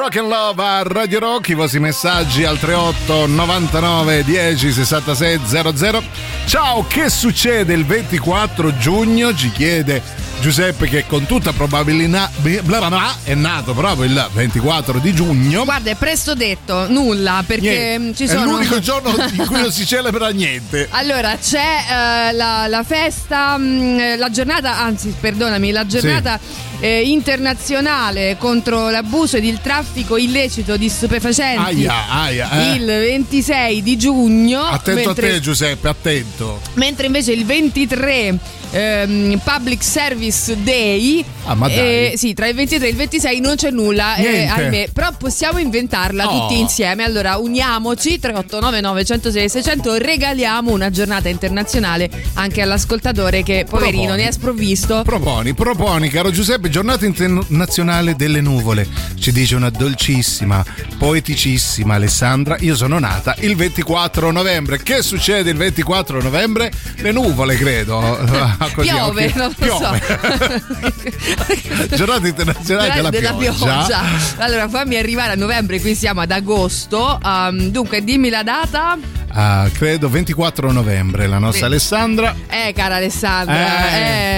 Drug, 0.00 0.12
Broken 0.12 0.28
Love 0.28 0.62
a 0.62 0.82
Radio 0.82 1.18
Rock, 1.18 1.48
i 1.50 1.54
vostri 1.54 1.78
messaggi 1.78 2.44
al 2.44 2.58
38 2.58 3.26
99 3.26 4.24
10 4.24 4.72
66 4.72 5.40
00. 5.44 6.02
Ciao, 6.46 6.86
che 6.86 7.10
succede 7.10 7.74
il 7.74 7.84
24 7.84 8.78
giugno? 8.78 9.34
Ci 9.34 9.52
chiede 9.52 10.02
Giuseppe 10.40 10.88
che 10.88 11.04
con 11.06 11.26
tutta 11.26 11.52
probabilità 11.52 12.30
bla 12.38 12.62
bla 12.62 12.88
bla, 12.88 13.14
è 13.24 13.34
nato 13.34 13.74
proprio 13.74 14.06
il 14.06 14.28
24 14.32 14.98
di 14.98 15.12
giugno. 15.12 15.64
Guarda, 15.64 15.90
è 15.90 15.94
presto 15.96 16.34
detto, 16.34 16.88
nulla, 16.88 17.44
perché 17.46 17.98
Niente. 17.98 17.98
mm, 17.98 18.12
ci 18.14 18.24
È 18.24 18.26
sono... 18.28 18.52
l'unico 18.52 18.78
giorno 18.80 19.10
in 19.32 19.46
cui 19.46 19.60
non 19.60 19.70
si 19.70 19.84
celebra 19.84 20.30
niente. 20.30 20.88
Allora, 20.92 21.36
c'è 21.36 22.28
eh, 22.30 22.32
la, 22.32 22.66
la 22.68 22.82
festa, 22.84 23.58
mh, 23.58 24.16
la 24.16 24.30
giornata, 24.30 24.78
anzi, 24.78 25.14
perdonami, 25.20 25.72
la 25.72 25.84
giornata 25.84 26.40
eh, 26.80 27.02
internazionale 27.02 28.36
contro 28.38 28.90
l'abuso 28.90 29.36
ed 29.36 29.44
il 29.44 29.60
traffico 29.60 30.16
illecito 30.16 30.76
di 30.76 30.88
stupefacenti. 30.88 31.86
Aia, 31.86 32.08
aia, 32.08 32.72
eh. 32.72 32.74
Il 32.74 32.86
26 32.86 33.82
di 33.82 33.96
giugno. 33.96 34.62
Attento 34.62 35.04
mentre, 35.04 35.28
a 35.28 35.32
te 35.32 35.40
Giuseppe, 35.40 35.88
attento. 35.88 36.60
mentre 36.74 37.06
invece 37.06 37.32
il 37.32 37.44
23 37.44 38.38
ehm, 38.70 39.40
Public 39.44 39.82
Service 39.82 40.62
Day 40.62 41.24
Ah, 41.50 41.54
ma 41.56 41.66
dai. 41.68 41.78
eh, 41.78 42.12
sì 42.16 42.32
tra 42.32 42.46
il 42.46 42.54
23 42.54 42.86
e 42.86 42.90
il 42.90 42.96
26 42.96 43.40
non 43.40 43.56
c'è 43.56 43.70
nulla 43.70 44.14
eh, 44.14 44.46
ahimè 44.46 44.90
però 44.92 45.10
possiamo 45.18 45.58
inventarla 45.58 46.28
Oh. 46.28 46.46
tutti 46.46 46.60
insieme 46.60 47.02
allora 47.02 47.36
uniamoci 47.38 48.20
3899 48.20 49.04
106 49.04 49.48
600 49.48 49.94
regaliamo 49.96 50.70
una 50.70 50.90
giornata 50.90 51.28
internazionale 51.28 52.08
anche 52.34 52.62
all'ascoltatore 52.62 53.42
che 53.42 53.64
poverino 53.68 54.02
Proponi. 54.04 54.22
ne 54.22 54.28
è 54.28 54.32
sprovvisto 54.32 55.02
Proponi, 55.02 55.54
proponi, 55.54 56.08
caro 56.08 56.30
Giuseppe, 56.30 56.68
giornata 56.70 57.04
internazionale 57.06 58.14
delle 58.14 58.40
nuvole. 58.40 58.86
Ci 59.18 59.32
dice 59.32 59.56
una 59.56 59.70
dolcissima, 59.70 60.64
poeticissima 60.98 61.94
Alessandra. 61.94 62.56
Io 62.60 62.76
sono 62.76 62.98
nata 62.98 63.34
il 63.40 63.56
24 63.56 64.30
novembre. 64.30 64.80
Che 64.82 65.02
succede 65.02 65.50
il 65.50 65.56
24 65.56 66.22
novembre? 66.22 66.70
Le 66.96 67.12
nuvole, 67.12 67.56
credo. 67.56 67.98
Ah, 68.60 68.68
così, 68.74 68.88
piove 68.90 69.32
non 69.34 69.48
lo 69.48 69.54
Piove. 69.66 70.00
so 70.06 71.38
Giornata 71.94 72.26
internazionale 72.26 72.92
della, 72.92 73.10
della 73.10 73.32
pioggia. 73.34 74.02
Allora, 74.38 74.68
fammi 74.68 74.96
arrivare 74.96 75.32
a 75.32 75.36
novembre, 75.36 75.80
qui 75.80 75.94
siamo 75.94 76.20
ad 76.20 76.30
agosto. 76.30 77.18
Um, 77.22 77.68
dunque, 77.70 78.02
dimmi 78.04 78.28
la 78.30 78.42
data. 78.42 78.96
Ah, 79.32 79.68
credo 79.72 80.08
24 80.08 80.72
novembre, 80.72 81.26
la 81.26 81.38
nostra 81.38 81.60
Sì. 81.60 81.64
Alessandra. 81.66 82.34
Eh, 82.48 82.72
cara 82.74 82.96
Alessandra. 82.96 83.90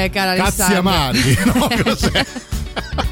Eh, 0.05 0.11
cara 0.13 0.35
Cazzi 0.35 0.63
Alessandra. 0.63 0.79
amari. 0.79 1.39
No, 1.55 1.69
cos'è? 1.83 2.27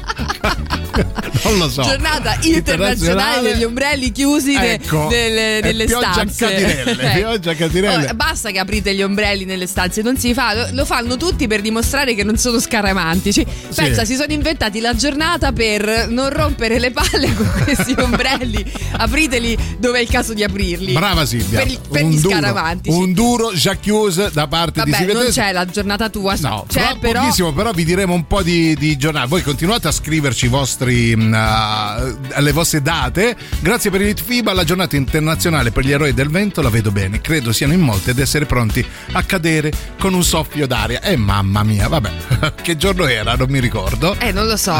non 1.43 1.57
lo 1.57 1.69
so. 1.69 1.81
Giornata 1.83 2.37
internazionale 2.41 3.53
degli 3.53 3.63
ombrelli 3.63 4.11
chiusi 4.11 4.55
Ecco, 4.55 5.07
nelle, 5.09 5.59
è 5.59 5.61
nelle 5.61 5.85
pioggia 5.85 6.11
stanze. 6.13 6.45
catirelle, 6.47 7.01
Eh. 7.11 7.17
pioggia 7.19 7.55
catirelle. 7.55 8.09
Oh, 8.09 8.13
basta 8.13 8.51
che 8.51 8.59
aprite 8.59 8.93
gli 8.93 9.01
ombrelli 9.01 9.45
nelle 9.45 9.67
stanze, 9.67 10.01
non 10.01 10.17
si 10.17 10.33
fa, 10.33 10.53
lo, 10.53 10.67
lo 10.71 10.85
fanno 10.85 11.17
tutti 11.17 11.47
per 11.47 11.61
dimostrare 11.61 12.13
che 12.15 12.23
non 12.23 12.37
sono 12.37 12.59
scaramantici. 12.59 13.45
Pensa, 13.73 14.05
si 14.05 14.15
sono 14.15 14.31
inventati 14.33 14.79
la 14.79 14.93
giornata 14.95 15.51
per 15.51 16.07
non 16.09 16.29
rompere 16.29 16.79
le 16.79 16.91
palle 16.91 17.33
con 17.33 17.49
questi 17.63 17.95
ombrelli. 17.97 18.63
Apriteli 18.97 19.57
dove 19.79 19.99
è 19.99 20.01
il 20.01 20.09
caso 20.09 20.33
di 20.33 20.43
aprirli. 20.43 20.93
Brava 20.93 21.25
Silvia. 21.25 21.59
Per, 21.63 21.79
per 21.89 22.05
gli 22.05 22.19
duro, 22.19 22.35
scaramantici. 22.35 22.95
Un 22.95 23.13
duro 23.13 23.51
già 23.53 23.75
chiuso 23.75 24.29
da 24.29 24.47
parte 24.47 24.83
di 24.83 24.91
Vabbè, 24.91 25.03
Silvia 25.03 25.21
non 25.23 25.31
c'è 25.31 25.51
la 25.51 25.65
giornata 25.65 26.09
tua, 26.09 26.35
No, 26.41 26.65
c'è 26.67 26.95
però. 26.99 27.21
pochissimo, 27.21 27.53
però 27.53 27.71
vi 27.71 27.83
diremo 27.85 28.13
un 28.13 28.25
po' 28.27 28.41
di, 28.41 28.75
di 28.75 28.97
giornate. 28.97 29.27
Voi 29.27 29.41
continuate 29.43 29.87
a 29.87 29.91
scriverci 29.91 30.45
i 30.45 30.49
vostri, 30.49 30.80
mh, 30.85 32.15
uh, 32.35 32.39
le 32.41 32.51
vostre 32.51 32.81
date. 32.81 33.35
Grazie 33.59 33.89
per 33.91 34.01
il 34.01 34.17
FIBA, 34.17 34.53
la 34.53 34.63
giornata 34.63 34.95
internazionale 34.95 35.71
per 35.71 35.85
gli 35.85 35.91
eroi 35.91 36.13
del 36.13 36.29
vento, 36.29 36.61
la 36.61 36.69
vedo 36.69 36.91
bene. 36.91 37.21
Credo 37.21 37.51
siano 37.51 37.73
in 37.73 37.81
molti 37.81 38.09
ad 38.09 38.19
essere 38.19 38.45
pronti 38.45 38.85
a 39.13 39.23
cadere 39.23 39.71
con 39.99 40.13
un 40.13 40.23
soffio 40.23 40.67
d'aria. 40.67 41.01
E 41.01 41.15
mamma 41.15 41.63
mia, 41.63 41.87
vabbè, 41.87 42.53
che 42.61 42.77
giorno 42.77 43.05
era? 43.07 43.35
Non 43.35 43.49
mi 43.49 43.59
ricordo. 43.59 44.15
Eh, 44.19 44.31
non 44.31 44.47
lo 44.47 44.57
so, 44.57 44.73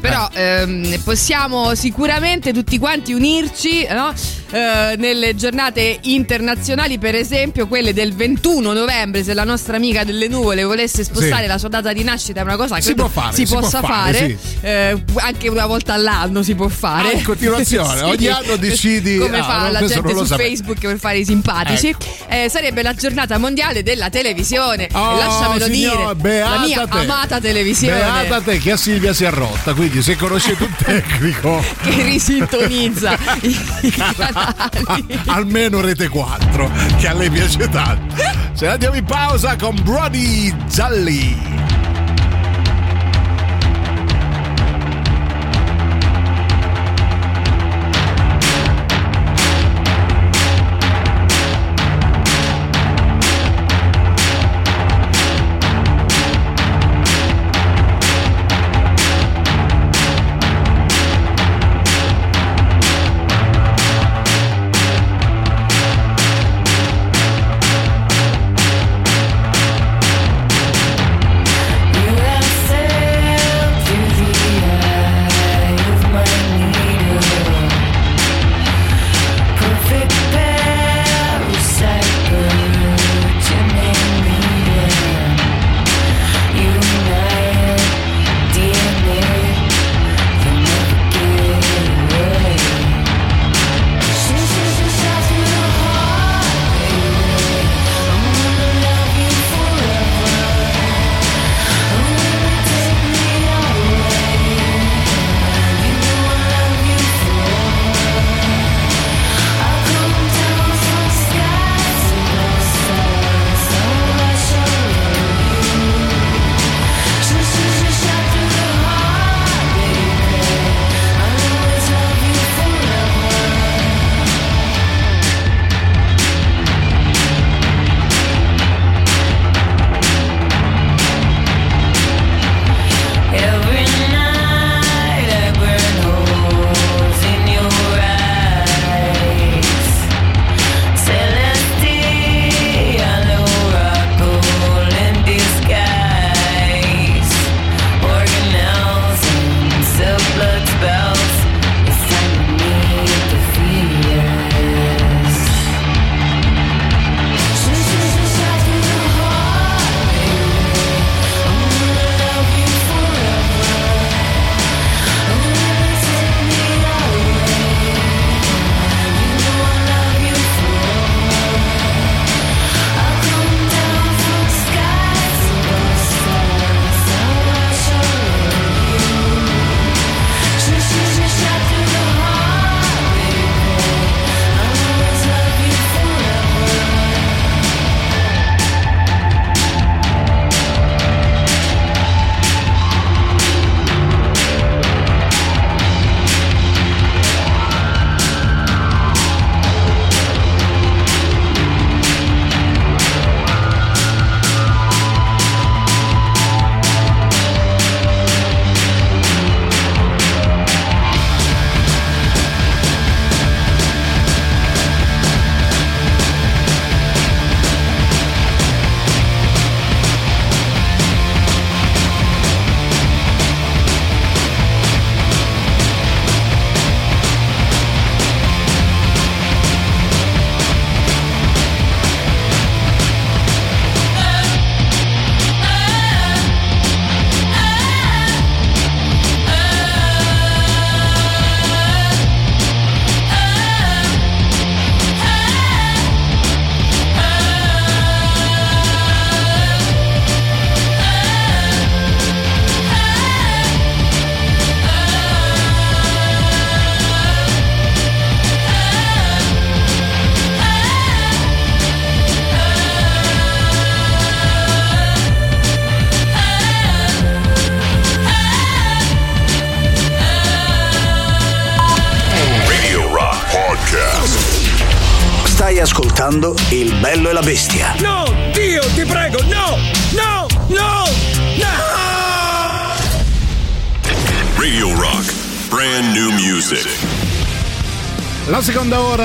però 0.00 0.28
ehm, 0.32 1.00
possiamo 1.02 1.74
sicuramente 1.74 2.52
tutti 2.52 2.78
quanti 2.78 3.12
unirci 3.12 3.86
no? 3.90 4.12
Eh, 4.50 4.94
nelle 4.96 5.34
giornate 5.34 5.98
internazionali, 6.02 6.98
per 6.98 7.14
esempio 7.14 7.66
quelle 7.66 7.92
del 7.92 8.14
21 8.14 8.72
novembre, 8.72 9.24
se 9.24 9.34
la 9.34 9.44
nostra 9.44 9.76
amica 9.76 10.04
delle 10.04 10.28
nuvole 10.28 10.62
volesse 10.62 11.02
spostare 11.04 11.42
Sì. 11.42 11.48
la 11.48 11.58
sua 11.58 11.68
data 11.68 11.92
di 11.92 12.04
nascita 12.04 12.40
è 12.40 12.42
una 12.44 12.56
cosa 12.56 12.76
che 12.76 12.82
Si 12.82 12.94
può 12.94 13.08
fare, 13.08 13.34
si 13.34 13.44
si 13.46 13.52
può 13.52 13.60
possa 13.60 13.80
fare, 13.80 14.38
fare, 14.60 14.92
Eh, 14.92 15.02
anche 15.36 15.48
una 15.48 15.66
volta 15.66 15.92
all'anno 15.92 16.42
si 16.42 16.54
può 16.54 16.68
fare. 16.68 17.08
Ah, 17.08 17.12
in 17.12 17.22
continuazione, 17.22 18.00
ogni 18.08 18.26
anno 18.26 18.56
decidi- 18.56 19.18
Come 19.18 19.38
ah, 19.38 19.44
fa 19.44 19.70
la 19.70 19.84
gente 19.86 20.14
su. 20.14 20.24
Facebook 20.24 20.78
per 20.80 20.98
fare 20.98 21.18
i 21.18 21.24
simpatici. 21.24 21.94
Eh, 22.28 22.48
sarebbe 22.48 22.82
la 22.82 22.94
giornata 22.94 23.36
mondiale 23.38 23.82
della 23.82 24.08
televisione. 24.08 24.88
Oh, 24.92 25.16
lasciamelo 25.16 25.66
signor, 25.66 26.14
dire, 26.16 26.38
la 26.40 26.58
mia 26.60 26.86
te. 26.86 26.98
amata 26.98 27.38
televisione. 27.38 27.98
Beata 27.98 28.40
te 28.40 28.58
che 28.58 28.72
a 28.72 28.76
Silvia 28.76 29.12
si 29.12 29.24
è 29.24 29.30
rotta, 29.30 29.74
quindi 29.74 30.02
se 30.02 30.16
conoscete 30.16 30.62
un 30.64 30.74
tecnico 30.82 31.62
che 31.82 32.02
risintonizza 32.02 33.18
i 33.42 33.90
canali. 33.94 35.20
almeno 35.26 35.80
Rete 35.80 36.08
4 36.08 36.70
che 36.98 37.08
a 37.08 37.12
lei 37.12 37.30
piace 37.30 37.68
tanto 37.68 38.14
se 38.54 38.66
andiamo 38.66 38.96
in 38.96 39.04
pausa 39.04 39.56
con 39.56 39.78
Brody 39.82 40.54
Zalli 40.66 41.36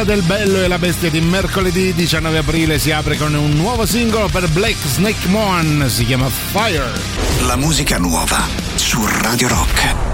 ora 0.02 0.04
del 0.04 0.22
Bello 0.24 0.62
e 0.62 0.68
la 0.68 0.80
Bestia 0.80 1.10
di 1.10 1.22
mercoledì 1.22 1.94
19 1.94 2.38
aprile 2.40 2.80
si 2.80 2.92
apre 2.92 3.18
con 3.18 3.34
un 3.34 3.52
nuovo 3.52 3.86
singolo 3.86 4.28
per 4.30 4.48
Black 4.50 4.78
Snake 4.88 5.28
Moan, 5.28 5.86
si 5.90 6.06
chiama 6.06 6.30
Fire. 6.30 6.92
La 7.42 7.56
musica 7.56 7.98
nuova 7.98 8.48
su 8.76 9.06
Radio 9.06 9.48
Rock. 9.48 10.11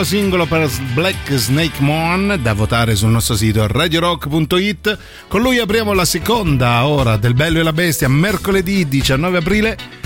Nuovo 0.00 0.04
singolo 0.04 0.46
per 0.46 0.70
Black 0.94 1.34
Snake 1.34 1.80
Moon, 1.82 2.38
da 2.40 2.54
votare 2.54 2.96
sul 2.96 3.10
nostro 3.10 3.36
sito 3.36 3.66
radiorock.it. 3.66 4.98
Con 5.28 5.42
lui 5.42 5.58
apriamo 5.58 5.92
la 5.92 6.04
seconda 6.04 6.86
ora 6.86 7.16
del 7.16 7.34
Bello 7.34 7.60
e 7.60 7.62
la 7.62 7.72
Bestia, 7.72 8.08
mercoledì 8.08 8.88
19 8.88 9.38
aprile. 9.38 9.99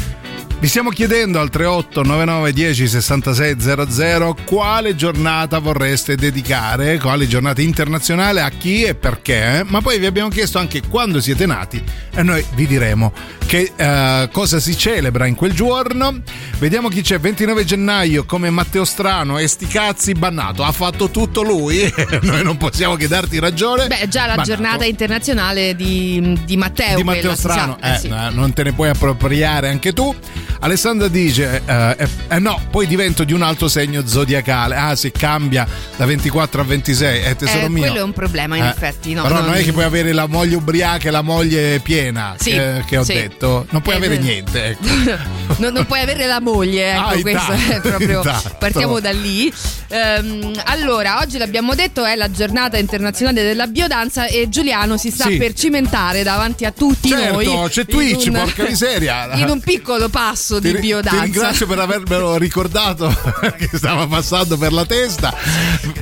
Vi 0.64 0.70
stiamo 0.70 0.88
chiedendo 0.88 1.40
al 1.40 1.50
3899 1.50 2.52
10 2.54 2.88
66 2.88 3.56
00 3.60 4.34
quale 4.46 4.96
giornata 4.96 5.58
vorreste 5.58 6.14
dedicare, 6.14 6.98
quale 6.98 7.28
giornata 7.28 7.60
internazionale, 7.60 8.40
a 8.40 8.48
chi 8.48 8.82
e 8.82 8.94
perché, 8.94 9.62
ma 9.66 9.82
poi 9.82 9.98
vi 9.98 10.06
abbiamo 10.06 10.30
chiesto 10.30 10.56
anche 10.56 10.80
quando 10.88 11.20
siete 11.20 11.44
nati 11.44 11.84
e 12.14 12.22
noi 12.22 12.42
vi 12.54 12.66
diremo 12.66 13.12
che 13.46 13.72
eh, 13.76 14.28
cosa 14.32 14.58
si 14.58 14.74
celebra 14.76 15.26
in 15.26 15.34
quel 15.34 15.52
giorno. 15.52 16.22
Vediamo 16.58 16.88
chi 16.88 17.02
c'è, 17.02 17.18
29 17.18 17.64
gennaio 17.66 18.24
come 18.24 18.48
Matteo 18.48 18.86
Strano 18.86 19.36
e 19.36 19.46
sti 19.46 19.66
cazzi 19.66 20.14
bannato, 20.14 20.64
ha 20.64 20.72
fatto 20.72 21.10
tutto 21.10 21.42
lui, 21.42 21.92
noi 22.22 22.42
non 22.42 22.56
possiamo 22.56 22.96
che 22.96 23.06
darti 23.06 23.38
ragione. 23.38 23.86
Beh, 23.86 24.08
già 24.08 24.22
la 24.22 24.36
Bannato. 24.36 24.48
giornata 24.48 24.84
internazionale 24.86 25.76
di, 25.76 26.38
di 26.46 26.56
Matteo. 26.56 26.96
di 26.96 27.04
Matteo. 27.04 27.34
Strano, 27.34 27.76
Eh, 27.82 27.92
eh, 27.92 27.98
sì. 27.98 28.06
eh, 28.06 28.30
non 28.30 28.52
te 28.54 28.62
ne 28.62 28.72
puoi 28.72 28.88
appropriare 28.88 29.68
anche 29.68 29.92
tu. 29.92 30.14
Alessandra 30.60 31.08
dice: 31.08 31.62
eh, 31.64 31.96
eh, 31.98 32.08
eh, 32.28 32.38
no, 32.38 32.60
poi 32.70 32.86
divento 32.86 33.24
di 33.24 33.32
un 33.32 33.42
altro 33.42 33.68
segno 33.68 34.06
zodiacale. 34.06 34.74
Ah, 34.76 34.94
si 34.96 35.10
cambia 35.10 35.66
da 35.96 36.04
24 36.06 36.60
a 36.60 36.64
26. 36.64 37.20
È 37.22 37.36
tesoro 37.36 37.64
Eh, 37.66 37.68
mio. 37.68 37.82
quello 37.84 37.98
è 37.98 38.02
un 38.02 38.12
problema, 38.12 38.56
in 38.56 38.64
Eh, 38.64 38.68
effetti. 38.68 39.12
No, 39.14 39.22
Però 39.22 39.36
non, 39.36 39.44
non- 39.46 39.54
è 39.54 39.62
che 39.64 39.72
puoi 39.72 39.84
avere 39.84 40.12
la 40.12 40.26
moglie 40.26 40.56
ubriaca 40.56 41.08
e 41.08 41.10
la 41.10 41.22
moglie 41.22 41.80
piena. 41.80 42.34
Sì, 42.38 42.50
che, 42.50 42.82
che 42.86 42.96
ho 42.96 43.04
sì. 43.04 43.12
detto. 43.14 43.66
Non 43.70 43.82
puoi 43.82 43.94
Eh, 43.94 43.98
avere 43.98 44.14
eh. 44.14 44.18
niente. 44.18 44.64
Ecco. 44.64 44.86
non, 45.58 45.72
non 45.72 45.86
puoi 45.86 46.00
avere 46.00 46.26
la 46.26 46.40
moglie, 46.40 46.92
ecco, 46.92 47.00
Ah, 47.00 47.10
questo 47.20 47.52
intanto, 47.52 47.72
è 47.72 47.80
proprio. 47.80 48.16
intanto. 48.18 48.56
Partiamo 48.58 49.00
da 49.00 49.10
lì. 49.12 49.52
Ehm, 49.88 50.52
allora, 50.64 51.18
oggi 51.20 51.38
l'abbiamo 51.38 51.74
detto, 51.74 52.04
è 52.04 52.14
la 52.16 52.30
giornata 52.30 52.78
internazionale 52.78 53.42
della 53.42 53.66
biodanza 53.66 54.26
e 54.26 54.48
Giuliano 54.48 54.96
si 54.96 55.10
sta 55.10 55.26
Sì. 55.26 55.36
per 55.36 55.52
cimentare 55.52 56.22
davanti 56.22 56.64
a 56.64 56.72
tutti 56.72 57.08
Certo, 57.08 57.32
noi. 57.42 57.68
c'è 57.68 57.84
Twitch, 57.86 58.26
un- 58.28 58.32
porca 58.34 58.64
miseria. 58.64 59.32
In 59.36 59.48
un 59.50 59.60
piccolo 59.60 60.08
passo 60.08 60.43
Ti, 60.46 60.60
di 60.60 60.68
ri- 60.70 60.74
ti 60.80 60.80
biodanza. 60.86 61.22
ringrazio 61.22 61.66
per 61.66 61.78
avermelo 61.78 62.36
ricordato 62.36 63.08
che 63.56 63.70
stava 63.72 64.06
passando 64.06 64.56
per 64.58 64.72
la 64.72 64.84
testa. 64.84 65.34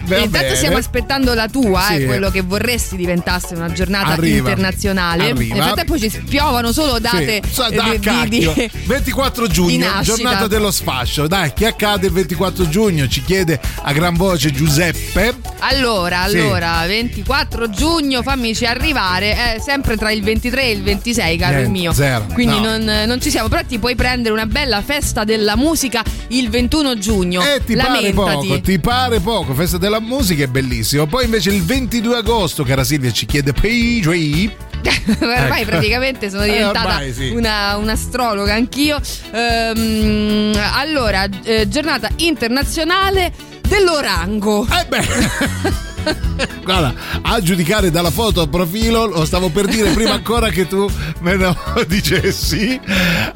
Va 0.05 0.16
Intanto 0.16 0.28
bene. 0.30 0.57
stiamo 0.57 0.76
aspettando 0.76 1.32
la 1.34 1.49
tua, 1.49 1.82
Sì. 1.88 1.95
eh, 2.03 2.05
quello 2.07 2.30
che 2.30 2.43
vorresti 2.43 2.97
diventasse 2.97 3.55
una 3.55 3.70
giornata 3.72 4.09
Arriva. 4.09 4.49
internazionale. 4.51 5.30
Arriva. 5.30 5.55
Nel 5.55 5.62
frattempo 5.62 5.99
ci 5.99 6.11
piovono 6.28 6.72
solo 6.72 6.99
date 6.99 7.43
Sì. 7.51 7.61
Eh, 7.62 7.74
da 7.74 7.82
di- 7.84 7.90
di- 7.90 7.99
cacchio. 8.01 8.53
di- 8.55 8.70
24 8.86 9.47
di 9.47 9.53
giugno, 9.53 9.86
nascita. 9.88 10.16
giornata 10.16 10.47
dello 10.49 10.70
sfascio. 10.70 11.26
Dai, 11.26 11.53
che 11.53 11.66
accade 11.66 12.07
il 12.07 12.12
24 12.12 12.68
giugno? 12.68 13.07
Ci 13.09 13.22
chiede 13.22 13.61
a 13.82 13.93
gran 13.93 14.14
voce 14.16 14.51
Giuseppe. 14.51 15.34
Allora, 15.61 16.26
Sì. 16.28 16.38
allora, 16.38 16.84
24 16.86 17.70
giugno, 17.70 18.22
fammici 18.22 18.64
arrivare, 18.66 19.55
è 19.55 19.61
sempre 19.61 19.97
tra 19.97 20.11
il 20.11 20.22
23 20.22 20.62
e 20.64 20.70
il 20.72 20.82
26, 20.82 21.36
caro 21.38 21.53
Niente, 21.53 21.66
il 21.66 21.72
mio. 21.72 21.93
zero. 21.93 22.26
Quindi 22.32 22.59
No. 22.61 22.76
non, 22.76 23.05
non 23.07 23.20
ci 23.20 23.30
siamo, 23.30 23.49
però 23.49 23.62
ti 23.66 23.78
puoi 23.78 23.95
prendere 23.95 24.32
una 24.33 24.47
bella 24.47 24.83
festa 24.83 25.24
della 25.24 25.57
musica 25.57 26.03
il 26.28 26.49
21 26.51 26.99
giugno. 26.99 27.41
Eh, 27.43 27.62
ti 27.64 27.76
pare 27.76 27.89
Lamentati. 27.95 28.47
poco, 28.49 28.61
ti 28.61 28.78
pare 28.78 29.20
poco. 29.20 29.55
Festa 29.55 29.78
della 29.78 30.01
musica 30.01 30.45
è 30.45 30.47
bellissimo. 30.47 31.07
Poi 31.07 31.24
invece 31.24 31.51
il 31.51 31.62
22 31.62 32.16
agosto, 32.16 32.64
cara 32.64 32.85
Silvia, 32.85 33.11
ci 33.12 33.26
chiede 33.26 33.53
PJ. 33.53 34.51
ormai 35.20 35.61
Ecco. 35.61 35.70
praticamente 35.70 36.28
sono 36.30 36.43
Eh, 36.45 36.51
diventata 36.53 36.89
ormai 36.89 37.12
sì. 37.12 37.28
una, 37.28 37.76
un'astrologa 37.76 38.55
anch'io. 38.55 39.01
Ehm, 39.33 40.53
allora, 40.74 41.26
eh, 41.45 41.68
giornata 41.68 42.09
internazionale 42.16 43.33
dell'orango. 43.68 44.66
Eh 44.66 44.85
beh. 44.87 45.80
Guarda, 46.64 46.94
a 47.22 47.40
giudicare 47.40 47.90
dalla 47.90 48.11
foto 48.11 48.40
a 48.42 48.46
profilo, 48.46 49.07
lo 49.07 49.24
stavo 49.24 49.48
per 49.50 49.66
dire 49.66 49.90
prima 49.90 50.12
ancora 50.12 50.48
che 50.50 50.66
tu 50.66 50.88
me 51.20 51.34
lo 51.36 51.57
dicessi. 51.86 52.80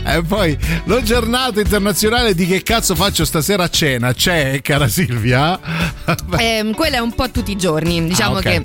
E 0.05 0.23
poi, 0.27 0.57
la 0.85 1.03
giornata 1.03 1.61
internazionale 1.61 2.35
di 2.35 2.47
che 2.47 2.63
cazzo 2.63 2.95
faccio 2.95 3.25
stasera 3.25 3.65
a 3.65 3.69
cena? 3.69 4.13
C'è, 4.13 4.61
cara 4.63 4.89
Silvia? 4.89 5.59
Ehm, 6.39 6.75
quella 6.75 6.97
è 6.97 7.01
un 7.01 7.13
po' 7.15 7.31
tutti 7.31 7.51
i 7.51 7.57
giorni, 7.57 8.07
diciamo 8.07 8.37
Ah, 8.37 8.39
ok. 8.39 8.43
che. 8.43 8.63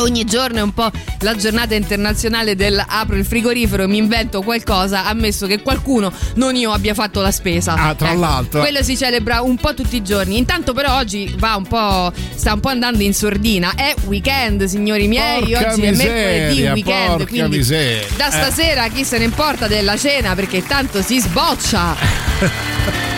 Ogni 0.00 0.24
giorno 0.24 0.58
è 0.58 0.62
un 0.62 0.72
po' 0.72 0.90
la 1.20 1.34
giornata 1.34 1.74
internazionale 1.74 2.54
del 2.54 2.80
apro 2.86 3.16
il 3.16 3.24
frigorifero 3.24 3.82
e 3.82 3.86
mi 3.88 3.96
invento 3.96 4.42
qualcosa, 4.42 5.04
ammesso 5.06 5.46
che 5.46 5.60
qualcuno, 5.60 6.12
non 6.34 6.54
io, 6.54 6.70
abbia 6.72 6.94
fatto 6.94 7.20
la 7.20 7.32
spesa. 7.32 7.72
Ah, 7.74 7.94
tra 7.94 8.10
Ecco, 8.12 8.20
l'altro. 8.20 8.60
Quello 8.60 8.82
si 8.82 8.96
celebra 8.96 9.42
un 9.42 9.56
po' 9.56 9.74
tutti 9.74 9.96
i 9.96 10.02
giorni. 10.02 10.36
Intanto, 10.38 10.72
però, 10.72 10.96
oggi 10.98 11.34
va 11.36 11.56
un 11.56 11.66
po'. 11.66 12.12
sta 12.34 12.52
un 12.54 12.60
po' 12.60 12.68
andando 12.68 13.02
in 13.02 13.12
sordina. 13.12 13.72
È 13.74 13.92
weekend, 14.06 14.64
signori 14.64 15.08
miei. 15.08 15.40
Porca 15.42 15.72
oggi 15.72 15.82
è 15.82 15.90
mercoledì 15.90 16.48
miseria, 16.48 16.72
weekend. 16.72 17.26
quindi 17.26 17.56
miseria. 17.56 18.06
da 18.16 18.28
Eh. 18.28 18.30
stasera 18.30 18.88
chi 18.88 19.04
se 19.04 19.18
ne 19.18 19.24
importa 19.24 19.66
della 19.66 19.96
cena 19.96 20.34
perché 20.36 20.62
tanto 20.64 21.02
si 21.02 21.18
sboccia. 21.20 23.16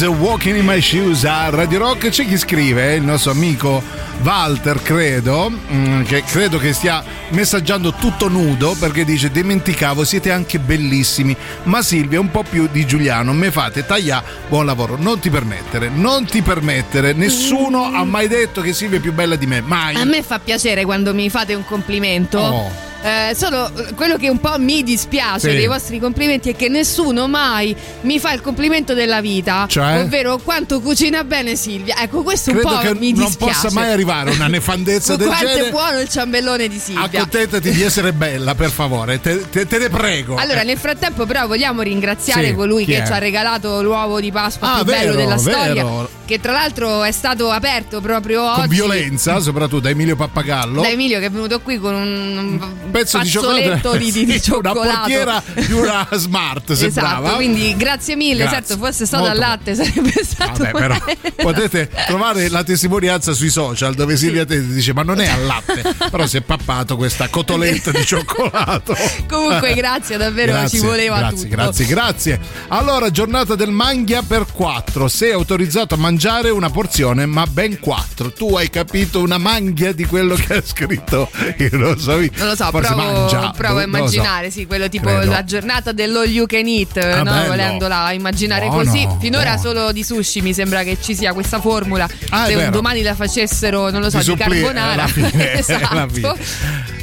Mode, 0.00 0.18
Walking 0.18 0.56
in 0.56 0.64
My 0.64 0.80
Shoes 0.80 1.24
a 1.24 1.50
Radio 1.50 1.78
Rock. 1.78 2.08
C'è 2.08 2.24
chi 2.24 2.38
scrive, 2.38 2.94
il 2.94 3.02
nostro 3.02 3.32
amico 3.32 3.82
Walter, 4.22 4.80
credo, 4.82 5.50
mm, 5.50 6.02
che 6.02 6.22
credo 6.22 6.58
che 6.58 6.72
stia 6.72 7.02
messaggiando 7.30 7.92
tutto 7.92 8.28
nudo 8.28 8.74
perché 8.78 9.04
dice: 9.04 9.30
Dimenticavo, 9.30 10.04
siete 10.04 10.30
anche 10.30 10.58
bellissimi. 10.58 11.36
Ma 11.64 11.82
Silvia, 11.82 12.18
un 12.18 12.30
po' 12.30 12.44
più 12.48 12.68
di 12.70 12.86
Giuliano, 12.86 13.32
me 13.32 13.50
fate 13.50 13.84
tagliare. 13.84 14.24
Buon 14.48 14.64
lavoro. 14.64 14.96
Non 14.98 15.18
ti 15.18 15.28
permettere, 15.28 15.88
non 15.88 16.24
ti 16.24 16.40
permettere. 16.40 17.12
Nessuno 17.12 17.84
ha 17.84 18.04
mai 18.04 18.28
detto 18.28 18.62
che 18.62 18.72
Silvia 18.72 18.98
è 18.98 19.02
più 19.02 19.12
bella 19.12 19.36
di 19.36 19.46
me. 19.46 19.60
Mai. 19.60 19.96
A 19.96 20.04
me 20.04 20.22
fa 20.22 20.38
piacere 20.38 20.84
quando 20.84 21.12
mi 21.12 21.28
fate 21.28 21.54
un 21.54 21.64
complimento. 21.64 22.38
Oh. 22.38 22.89
Eh, 23.02 23.34
solo 23.34 23.70
eh, 23.76 23.94
quello 23.94 24.16
che 24.18 24.28
un 24.28 24.38
po' 24.40 24.58
mi 24.58 24.82
dispiace 24.82 25.50
Sì. 25.50 25.56
dei 25.56 25.66
vostri 25.66 25.98
complimenti 25.98 26.50
è 26.50 26.56
che 26.56 26.68
nessuno 26.68 27.28
mai 27.28 27.74
mi 28.02 28.18
fa 28.18 28.32
il 28.32 28.42
complimento 28.42 28.92
della 28.92 29.22
vita, 29.22 29.64
Cioè? 29.66 30.00
ovvero 30.02 30.36
quanto 30.38 30.80
cucina 30.80 31.24
bene 31.24 31.56
Silvia. 31.56 31.96
Ecco, 31.96 32.22
questo 32.22 32.50
un 32.50 32.58
Credo 32.58 32.74
po' 32.74 32.78
che 32.82 32.94
mi 32.94 33.12
non 33.12 33.24
dispiace. 33.24 33.52
possa 33.62 33.70
mai 33.72 33.90
arrivare 33.90 34.30
una 34.32 34.48
nefandezza 34.48 35.16
del 35.16 35.28
quanto 35.28 35.46
genere. 35.46 35.68
è 35.68 35.70
buono 35.70 35.98
il 36.00 36.08
ciambellone 36.10 36.68
di 36.68 36.78
Silvia. 36.78 37.04
Accontentati 37.04 37.70
di 37.70 37.82
essere 37.82 38.12
bella, 38.12 38.54
per 38.54 38.70
favore. 38.70 39.18
Te, 39.20 39.48
te- 39.48 39.66
te 39.66 39.78
ne 39.78 39.88
prego. 39.88 40.36
Allora, 40.36 40.60
Eh, 40.60 40.64
nel 40.64 40.76
frattempo, 40.78 41.24
però, 41.24 41.46
vogliamo 41.46 41.80
ringraziare 41.80 42.48
Sì, 42.48 42.54
colui 42.54 42.84
che 42.84 43.02
è? 43.02 43.06
ci 43.06 43.12
ha 43.12 43.18
regalato 43.18 43.80
l'uovo 43.82 44.20
di 44.20 44.30
Pasqua 44.30 44.72
Ah, 44.72 44.76
più 44.76 44.84
bello 44.92 45.12
vero, 45.12 45.16
della 45.16 45.38
storia. 45.38 45.72
vero. 45.72 46.10
Che 46.26 46.38
tra 46.38 46.52
l'altro 46.52 47.02
è 47.02 47.10
stato 47.12 47.50
aperto 47.50 48.00
proprio 48.00 48.42
oggi 48.48 48.58
con 48.60 48.68
violenza, 48.68 49.40
soprattutto 49.40 49.80
da 49.80 49.90
Emilio 49.90 50.14
Pappagallo. 50.16 50.82
da 50.82 50.88
Emilio 50.88 51.18
che 51.18 51.26
è 51.26 51.30
venuto 51.30 51.58
qui 51.60 51.78
con 51.78 51.94
un 51.94 52.60
pezzo 52.90 53.18
di 53.18 53.28
fazzoletto 53.28 53.96
di, 53.96 54.10
di, 54.12 54.24
di 54.26 54.38
Sì, 54.40 54.50
una 54.52 54.70
cioccolato. 54.72 54.98
portiera 54.98 55.42
di 55.66 55.72
una 55.72 56.08
smart 56.12 56.72
sembrava. 56.72 57.18
Esatto, 57.20 57.36
quindi 57.36 57.74
grazie 57.76 58.16
mille. 58.16 58.44
Grazie. 58.44 58.58
Certo, 58.66 58.76
fosse 58.84 59.06
stato 59.06 59.24
Molto 59.24 59.40
al 59.40 59.48
latte 59.48 59.74
sarebbe 59.74 60.12
stato 60.24 60.62
Vabbè, 60.64 60.70
però 60.70 60.96
potete 61.36 61.90
trovare 62.06 62.48
la 62.48 62.62
testimonianza 62.64 63.32
sui 63.32 63.50
social 63.50 63.94
dove 63.94 64.16
Silvia 64.16 64.44
Teti 64.44 64.66
dice 64.72 64.92
ma 64.92 65.02
non 65.02 65.20
è 65.20 65.28
al 65.28 65.44
latte. 65.46 65.82
Però 66.10 66.26
si 66.26 66.36
è 66.38 66.40
pappato 66.40 66.96
questa 66.96 67.28
cotoletta 67.28 67.90
di 67.90 68.04
cioccolato. 68.04 68.96
Comunque, 69.28 69.74
grazie, 69.74 70.16
davvero 70.16 70.52
Grazie, 70.52 70.78
ci 70.78 70.84
voleva 70.84 71.18
grazie, 71.18 71.36
tutto. 71.44 71.48
grazie 71.56 71.86
grazie. 71.86 72.40
Allora 72.68 73.10
giornata 73.10 73.54
del 73.54 73.70
mangia 73.70 74.22
per 74.22 74.46
4 74.52 75.08
sei 75.08 75.32
autorizzato 75.32 75.94
a 75.94 75.96
mangiare 75.98 76.50
una 76.50 76.70
porzione 76.70 77.26
ma 77.26 77.46
ben 77.46 77.78
4 77.78 78.32
tu 78.32 78.56
hai 78.56 78.70
capito 78.70 79.20
una 79.20 79.38
mangia 79.38 79.92
di 79.92 80.04
quello 80.04 80.34
che 80.34 80.54
ha 80.56 80.62
scritto? 80.64 81.30
Io 81.58 81.68
non 81.72 81.98
so. 81.98 82.16
Non 82.18 82.28
lo 82.48 82.56
so, 82.56 82.70
provo, 82.86 83.02
mangia 83.12 83.50
provo 83.56 83.78
a 83.78 83.80
non 83.86 83.90
lo 83.90 83.96
so. 84.06 84.14
immaginare, 84.14 84.50
sì, 84.50 84.66
quello 84.66 84.88
tipo 84.88 85.08
Credo. 85.08 85.30
la 85.30 85.44
giornata 85.44 85.92
dello 85.92 86.24
you 86.24 86.46
can 86.46 86.66
eat, 86.66 86.96
Ah, 86.96 87.22
no? 87.22 87.44
volendola 87.46 88.12
immaginare 88.12 88.66
Buono, 88.66 88.84
così. 88.90 89.06
Finora 89.20 89.54
buono. 89.54 89.60
solo 89.60 89.92
di 89.92 90.02
sushi 90.04 90.40
mi 90.42 90.52
sembra 90.54 90.82
che 90.82 90.98
ci 91.00 91.14
sia 91.14 91.32
questa 91.32 91.60
formula. 91.60 92.08
Ah, 92.30 92.46
Se 92.46 92.54
vero. 92.56 92.70
domani 92.70 93.02
la 93.02 93.14
facessero, 93.14 93.90
non 93.90 94.00
lo 94.00 94.10
so, 94.10 94.18
di, 94.18 94.24
supplì- 94.24 94.60
carbonara. 94.62 95.06
fine, 95.08 95.52
esatto. 95.58 96.36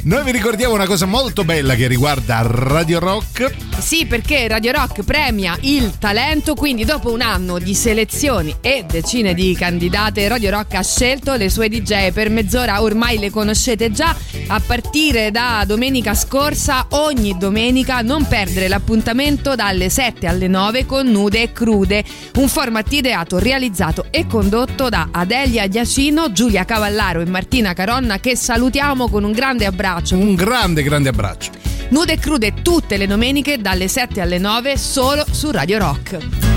Noi 0.04 0.24
vi 0.24 0.30
ricordiamo 0.32 0.74
una 0.74 0.86
cosa 0.86 1.06
molto 1.06 1.44
bella 1.44 1.74
che 1.74 1.86
riguarda 1.86 2.40
Radio 2.44 2.98
Rock. 2.98 3.54
Sì, 3.78 4.06
perché 4.06 4.46
Radio 4.48 4.72
Rock 4.72 5.02
premia 5.02 5.56
il 5.60 5.98
talento, 5.98 6.54
quindi 6.54 6.84
dopo 6.84 7.12
un 7.12 7.22
anno 7.22 7.58
di 7.58 7.74
selezioni 7.74 8.54
e 8.60 8.84
decine 8.86 9.34
di 9.34 9.54
candidate, 9.54 10.28
Radio 10.28 10.50
Rock 10.50 10.74
ha 10.74 10.82
scelto 10.82 11.34
le 11.34 11.48
sue 11.48 11.68
DJ 11.68 12.10
per 12.10 12.28
mezz'ora, 12.28 12.82
ormai 12.82 13.18
le 13.18 13.30
conoscete 13.30 13.90
già, 13.90 14.14
a 14.48 14.60
partire 14.60 15.30
da 15.30 15.64
domenica 15.66 16.14
scorsa, 16.14 16.86
ogni 16.90 17.36
domenica 17.38 18.02
non 18.02 18.26
perdere 18.26 18.68
l'appuntamento 18.68 19.54
dalle 19.54 19.88
7 19.88 20.26
alle 20.26 20.48
9 20.48 20.84
con 20.84 21.06
Nude 21.06 21.42
e 21.42 21.52
Crude, 21.52 22.04
un 22.34 22.48
format 22.48 22.92
ideato, 22.92 23.38
realizzato 23.38 24.06
e 24.10 24.26
condotto 24.26 24.88
da 24.88 25.08
Adelia 25.12 25.68
Giacino, 25.68 26.32
Giulia 26.32 26.64
Cavallaro 26.64 27.20
e 27.20 27.26
Martina 27.26 27.72
Caronna 27.72 28.18
che 28.18 28.36
salutiamo 28.36 29.08
con 29.08 29.24
un 29.24 29.32
grande 29.32 29.64
abbraccio. 29.66 30.16
Un 30.16 30.34
grande, 30.34 30.82
grande 30.82 31.08
abbraccio. 31.08 31.57
Nude 31.90 32.12
e 32.12 32.18
crude 32.18 32.52
tutte 32.62 32.96
le 32.98 33.06
domeniche 33.06 33.58
dalle 33.58 33.88
7 33.88 34.20
alle 34.20 34.38
9 34.38 34.76
solo 34.76 35.24
su 35.30 35.50
Radio 35.50 35.78
Rock. 35.78 36.47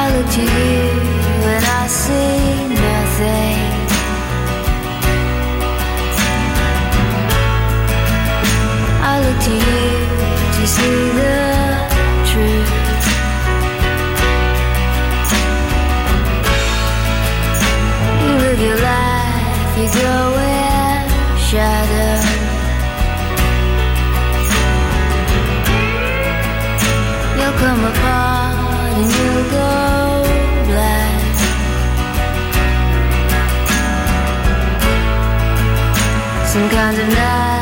I 0.00 0.10
look 0.16 0.28
to 0.30 0.40
you 0.40 0.82
and 1.52 1.64
I 1.64 1.86
see 1.86 2.68
nothing. 2.86 3.68
I 9.02 9.14
look 9.24 9.38
to 9.44 9.52
you 9.52 9.88
to 10.56 10.66
see 10.66 10.98
the 11.18 11.37
Some 36.58 36.70
kind 36.70 36.98
of 36.98 37.08
night 37.10 37.57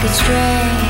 could 0.00 0.10
stray 0.10 0.87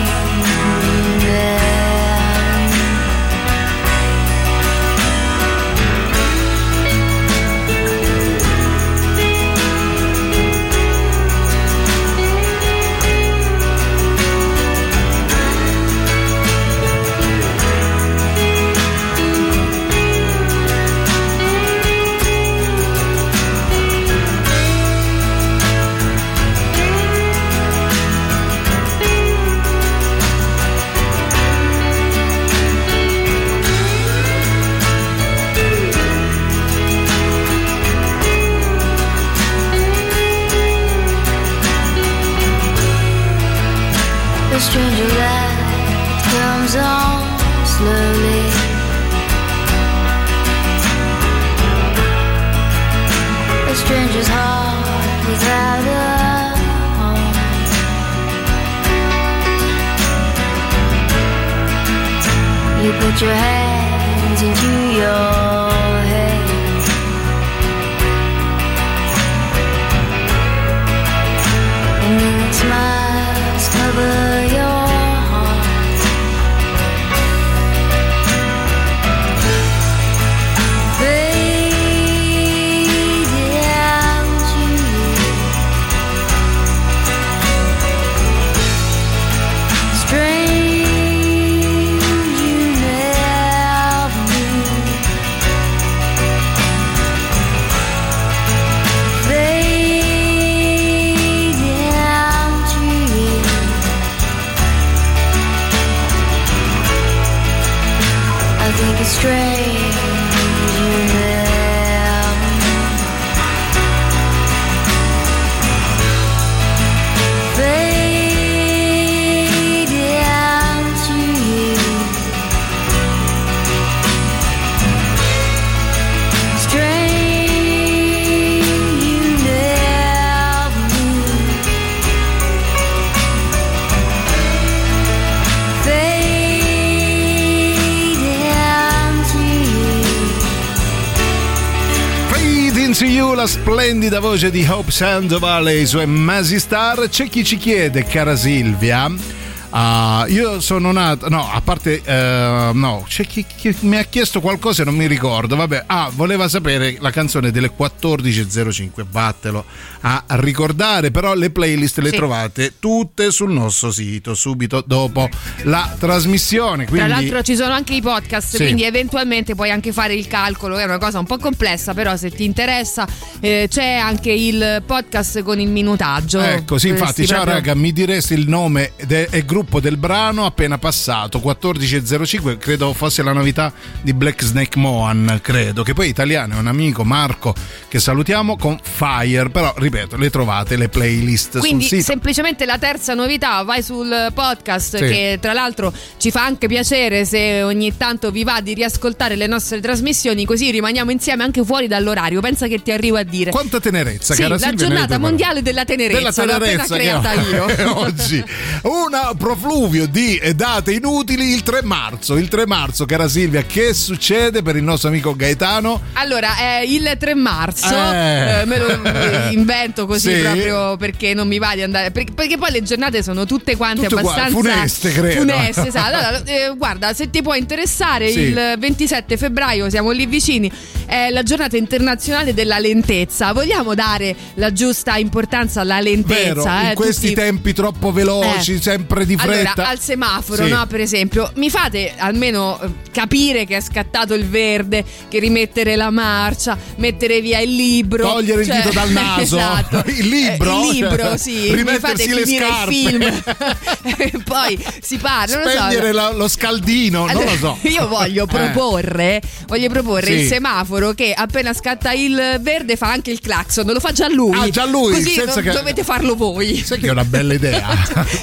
splendida 144.09 144.21
voce 144.21 144.51
di 144.51 144.67
Hope 144.67 144.91
Sandoval 144.91 145.69
e 145.69 145.81
i 145.81 145.87
suoi 145.87 146.07
Masi 146.07 146.59
Star. 146.59 147.09
C'è 147.09 147.29
chi 147.29 147.45
ci 147.45 147.59
chiede, 147.59 148.05
cara 148.05 148.37
Silvia. 148.37 149.38
Ah, 149.71 150.25
io 150.29 150.61
sono 150.61 150.93
nato, 150.93 151.29
no, 151.29 151.51
a 151.51 151.61
parte, 151.61 152.03
eh, 152.05 152.71
no, 152.75 153.05
c'è 153.07 153.25
chi, 153.27 153.45
chi 153.45 153.75
mi 153.81 153.97
ha 153.97 154.05
chiesto 154.05 154.41
qualcosa 154.41 154.83
e 154.83 154.85
non 154.85 154.95
mi 154.95 155.07
ricordo. 155.07 155.57
Vabbè, 155.57 155.85
ah, 155.87 156.11
voleva 156.15 156.49
sapere 156.49 156.97
la 157.01 157.11
canzone 157.11 157.51
delle 157.51 157.71
14.05. 157.77 159.05
Vattelo 159.11 159.65
a 160.01 160.23
ricordare, 160.29 161.11
però 161.11 161.35
le 161.35 161.51
playlist 161.51 161.99
le 161.99 162.11
Sì. 162.11 162.17
trovate 162.17 162.75
tutte 162.79 163.31
sul 163.31 163.51
nostro 163.53 163.91
sito 163.91 164.35
subito 164.35 164.83
dopo 164.87 165.29
la 165.63 165.95
trasmissione. 165.99 166.87
Quindi, 166.87 167.09
Tra 167.09 167.17
l'altro 167.19 167.43
ci 167.43 167.57
sono 167.57 167.73
anche 167.73 167.95
i 167.95 168.01
podcast, 168.01 168.57
Sì. 168.57 168.63
quindi 168.65 168.85
eventualmente 168.85 169.55
puoi 169.55 169.71
anche 169.71 169.93
fare 169.93 170.15
il 170.15 170.27
calcolo, 170.29 170.77
è 170.79 170.85
una 170.85 170.99
cosa 170.99 171.19
un 171.19 171.27
po' 171.27 171.39
complessa, 171.39 171.95
però 171.95 172.17
se 172.17 172.31
ti 172.31 172.45
interessa 172.45 173.07
eh, 173.41 173.67
c'è 173.69 173.95
anche 173.95 174.31
il 174.33 174.83
podcast 174.87 175.43
con 175.43 175.59
il 175.61 175.69
minutaggio. 175.69 176.41
Ecco, 176.41 176.79
sì, 176.79 176.89
infatti, 176.89 177.23
Dovresti 177.23 177.27
ciao 177.27 177.43
proprio- 177.43 177.55
raga, 177.57 177.75
mi 177.75 177.93
diresti 177.93 178.35
il 178.35 178.49
nome 178.49 178.93
de- 179.05 179.29
e 179.31 179.45
gruppo 179.59 179.81
del 179.81 179.97
brano 179.97 180.47
appena 180.47 180.79
passato, 180.79 181.41
14.05, 181.41 182.59
credo 182.59 182.93
fosse 182.93 183.25
la 183.25 183.33
novità 183.33 183.73
di 184.01 184.13
Black 184.13 184.45
Snake 184.45 184.79
Mohan, 184.79 185.41
credo, 185.43 185.83
che 185.83 185.95
poi 185.95 186.07
è 186.07 186.09
italiano, 186.11 186.55
è 186.55 186.59
un 186.59 186.69
amico, 186.69 187.03
Marco, 187.03 187.53
che 187.89 187.99
salutiamo 187.99 188.57
con 188.57 188.79
Fire, 188.81 189.51
però 189.51 189.75
ripeto, 189.77 190.17
le 190.17 190.31
trovate 190.31 190.77
le 190.77 190.89
playlist 190.89 191.59
Quindi 191.59 191.87
sul 191.89 191.99
sito. 191.99 192.11
semplicemente 192.13 192.67
la 192.67 192.79
terza 192.79 193.15
novità, 193.15 193.65
vai 193.65 193.83
sul 193.83 194.29
podcast 194.33 194.97
Sì. 194.99 195.05
che 195.05 195.39
tra 195.41 195.53
l'altro 195.53 195.93
ci 196.19 196.31
fa 196.31 196.45
anche 196.45 196.69
piacere 196.69 197.25
se 197.25 197.65
ogni 197.65 197.97
tanto 197.97 198.31
vi 198.31 198.45
va 198.45 198.61
di 198.61 198.75
riascoltare 198.75 199.35
le 199.35 199.49
nostre 199.49 199.81
trasmissioni 199.81 200.45
così 200.45 200.71
rimaniamo 200.71 201.11
insieme 201.11 201.43
anche 201.43 201.65
fuori 201.65 201.89
dall'orario. 201.89 202.41
Pensa 202.41 202.69
che 202.69 202.81
ti 202.81 202.93
arrivo 202.93 203.17
a 203.17 203.25
dire. 203.25 203.51
Quanta 203.51 203.81
tenerezza, 203.81 204.35
Sì, 204.35 204.43
cara 204.43 204.55
la 204.55 204.61
Silvia, 204.61 204.87
giornata 204.87 205.19
mondiale 205.19 205.63
della 205.63 205.85
tenerezza, 205.85 206.45
della 206.45 206.59
tenerezza 206.59 206.95
creata 206.95 207.31
che 207.33 207.51
io. 207.51 207.67
oggi 207.99 208.45
un 208.83 209.15
profluvio 209.55 210.07
di 210.07 210.39
date 210.55 210.93
inutili 210.93 211.55
il 211.55 211.63
3 211.63 211.81
marzo 211.83 212.37
il 212.37 212.49
3 212.49 212.67
marzo 212.67 213.07
cara 213.07 213.29
Silvia 213.29 213.63
che 213.63 213.95
succede 213.95 214.61
per 214.61 214.77
il 214.77 214.83
nostro 214.83 215.09
amico 215.09 215.35
Gaetano 215.35 216.03
Allora, 216.15 216.57
è 216.59 216.85
il 216.87 217.15
3 217.19 217.35
marzo, 217.35 217.87
Eh. 217.95 218.61
eh, 218.61 218.65
me 218.67 218.79
lo 218.79 219.03
eh, 219.05 219.53
invento 219.53 220.05
così 220.07 220.17
Sì. 220.35 220.41
proprio 220.43 220.97
perché 220.99 221.33
non 221.33 221.49
mi 221.49 221.59
va 221.59 221.75
di 221.75 221.83
andare. 221.83 222.11
Perché, 222.11 222.33
perché 222.33 222.59
poi 222.59 222.73
le 222.73 222.83
giornate 222.83 223.23
sono 223.23 223.47
tutte 223.47 223.77
quante 223.77 224.03
Tutte 224.09 224.21
abbastanza 224.21 224.51
funeste, 224.51 225.13
credo. 225.13 225.41
funeste, 225.41 225.87
esatto. 225.89 226.07
Allora, 226.17 226.43
eh, 226.45 226.75
guarda, 226.77 227.15
se 227.15 227.31
ti 227.31 227.41
può 227.41 227.55
interessare, 227.55 228.31
Sì. 228.31 228.41
il 228.41 228.75
27 228.79 229.37
febbraio 229.39 229.89
siamo 229.89 230.11
lì 230.11 230.27
vicini. 230.27 230.71
È 231.07 231.29
la 231.31 231.43
giornata 231.43 231.77
internazionale 231.79 232.53
della 232.53 232.79
lentezza. 232.79 233.53
Vogliamo 233.53 233.95
dare 233.95 234.35
la 234.55 234.73
giusta 234.73 235.17
importanza 235.17 235.81
alla 235.81 236.01
lentezza? 236.01 236.37
vero 236.65 236.65
eh, 236.67 236.89
in 236.89 236.95
questi 236.95 237.29
tutti- 237.29 237.41
tempi 237.41 237.73
troppo 237.73 238.13
veloci 238.13 238.75
Eh. 238.75 238.81
sempre 238.83 239.25
di 239.25 239.37
fretta 239.39 239.73
Allora, 239.73 239.89
al 239.89 240.01
semaforo, 240.01 240.65
Sì. 240.65 240.71
no, 240.71 240.87
per 240.87 241.01
esempio, 241.01 241.51
mi 241.57 241.71
fate 241.71 242.13
almeno 242.17 242.79
eh, 242.81 242.89
capire 243.13 243.65
che 243.65 243.77
è 243.77 243.81
scattato 243.81 244.35
il 244.35 244.47
verde, 244.49 245.05
che 245.29 245.39
rimettere 245.39 245.97
la 245.97 246.11
marcia, 246.11 246.77
mettere 246.97 247.41
via 247.41 247.61
il 247.61 247.75
libro. 247.75 248.29
Togliere 248.31 248.61
il 248.63 248.67
cioè- 248.67 248.77
dito 248.77 248.91
dal 248.91 249.11
naso. 249.13 249.57
esatto. 249.57 250.03
Il 250.07 250.29
libro? 250.29 250.71
Eh, 250.83 250.87
il 250.87 250.93
libro, 250.93 251.17
Cioè, 251.17 251.37
sì. 251.39 251.71
Mi 251.71 251.99
fate 251.99 252.25
rimettersi 252.25 252.35
le 252.35 252.43
finire 252.45 252.67
scarpe. 252.67 252.95
il 252.95 253.09
film. 253.09 254.43
Poi 254.45 254.85
si 255.01 255.17
parla, 255.19 255.55
non 255.57 255.65
lo 255.65 255.71
so. 255.71 255.77
spegnere 255.77 256.13
la- 256.13 256.33
lo 256.33 256.49
scaldino 256.49 257.21
non 257.21 257.29
Allora, 257.31 257.51
lo 257.53 257.57
so 257.57 257.79
Io 257.89 258.07
voglio 258.09 258.45
Eh. 258.45 258.47
proporre, 258.47 259.41
voglio 259.67 259.89
proporre 259.89 260.27
Sì. 260.27 260.33
il 260.33 260.47
semaforo 260.49 261.13
che 261.13 261.33
appena 261.35 261.73
scatta 261.73 262.13
il 262.13 262.59
verde 262.61 262.97
fa 262.97 263.11
anche 263.11 263.31
il 263.31 263.41
clacson, 263.41 263.87
lo 263.87 264.01
fa 264.01 264.13
già 264.13 264.29
lui. 264.29 264.57
Ah, 264.59 264.69
già 264.69 264.85
lui, 264.87 265.13
Così 265.13 265.37
non 265.45 265.63
che- 265.63 265.71
dovete 265.73 266.05
farlo 266.05 266.35
voi. 266.37 266.83
sai 266.85 266.99
che 266.99 267.09
è 267.09 267.11
una 267.11 267.25
bella 267.25 267.55
idea 267.55 267.87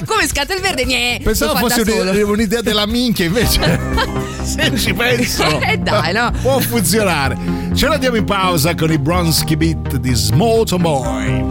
Come 0.05 0.27
scatta 0.27 0.53
il 0.53 0.61
verde? 0.61 0.84
Niente. 0.85 1.23
pensavo 1.23 1.55
fosse 1.55 1.81
un- 1.81 2.29
un'idea 2.29 2.61
della 2.61 2.85
minchia 2.85 3.25
invece. 3.25 3.79
Se 4.43 4.77
ci 4.77 4.93
penso. 4.93 5.43
Eh, 5.65 5.77
dai, 5.77 6.13
no. 6.13 6.31
può 6.41 6.59
funzionare. 6.59 7.35
Ce 7.73 7.87
la 7.87 7.97
diamo 7.97 8.17
in 8.17 8.25
pausa 8.25 8.75
con 8.75 8.91
i 8.91 8.97
Bronski 8.99 9.55
Beat 9.57 9.97
di 9.97 10.13
Small 10.13 10.63
Boy 10.79 11.43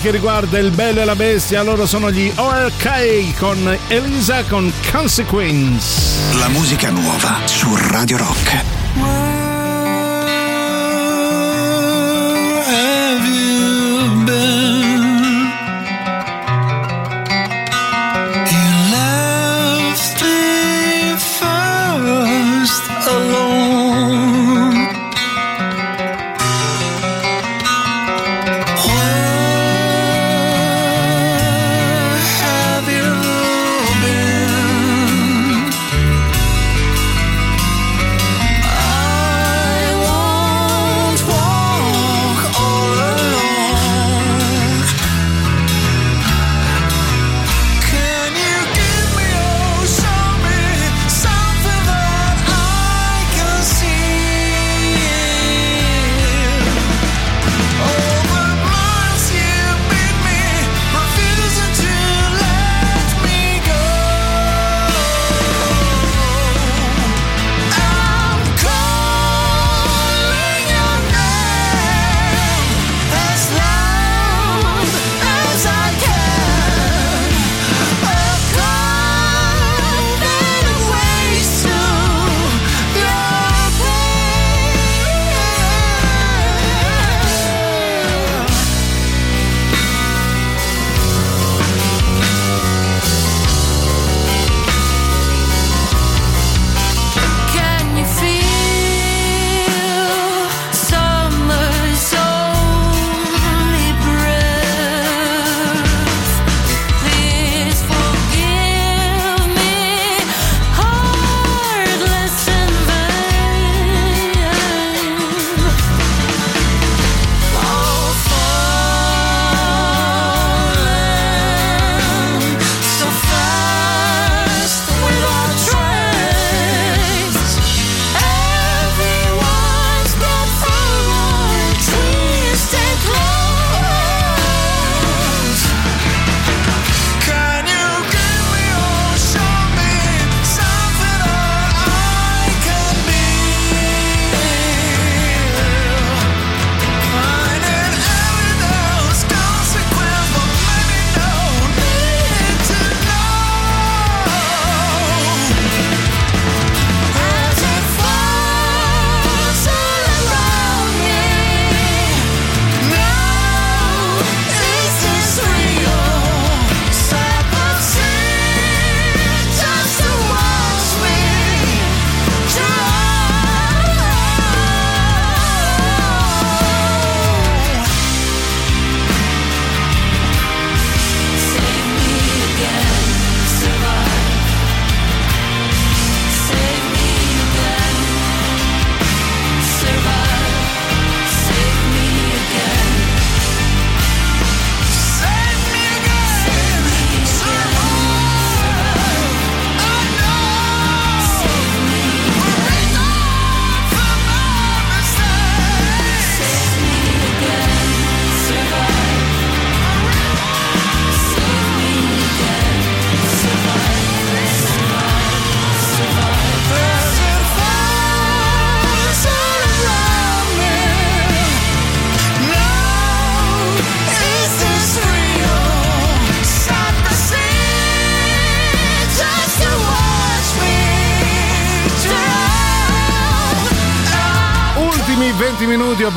che 0.00 0.10
riguarda 0.10 0.58
il 0.58 0.70
bello 0.70 1.00
e 1.00 1.04
la 1.04 1.14
bestia, 1.14 1.62
loro 1.62 1.86
sono 1.86 2.10
gli 2.10 2.32
OLK 2.34 3.36
con 3.38 3.78
Elisa 3.88 4.44
con 4.44 4.72
Consequence. 4.90 6.38
La 6.38 6.48
musica 6.48 6.90
nuova 6.90 7.46
su 7.46 7.68
Radio 7.76 8.16
Rock. 8.16 8.79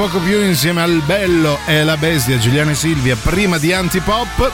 poco 0.10 0.20
più 0.20 0.42
insieme 0.42 0.82
al 0.82 1.02
bello 1.06 1.58
e 1.66 1.82
la 1.82 1.96
bestia 1.96 2.38
Giuliano 2.38 2.72
e 2.72 2.76
Silvia 2.76 3.16
prima 3.16 3.58
di 3.58 3.72
Antipop. 3.72 4.52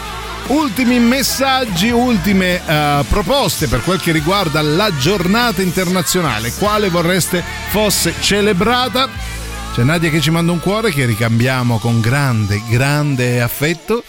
Ultimi 0.49 0.99
messaggi, 0.99 1.89
ultime 1.89 2.61
uh, 2.63 3.03
proposte 3.07 3.67
per 3.67 3.81
quel 3.81 3.99
che 3.99 4.11
riguarda 4.11 4.61
la 4.61 4.95
giornata 4.95 5.63
internazionale, 5.63 6.53
quale 6.53 6.89
vorreste 6.89 7.43
fosse 7.69 8.13
celebrata? 8.19 9.09
C'è 9.73 9.81
Nadia 9.81 10.11
che 10.11 10.21
ci 10.21 10.29
manda 10.29 10.51
un 10.51 10.59
cuore 10.59 10.91
che 10.91 11.05
ricambiamo 11.05 11.79
con 11.79 11.99
grande, 11.99 12.61
grande 12.69 13.41
affetto. 13.41 14.03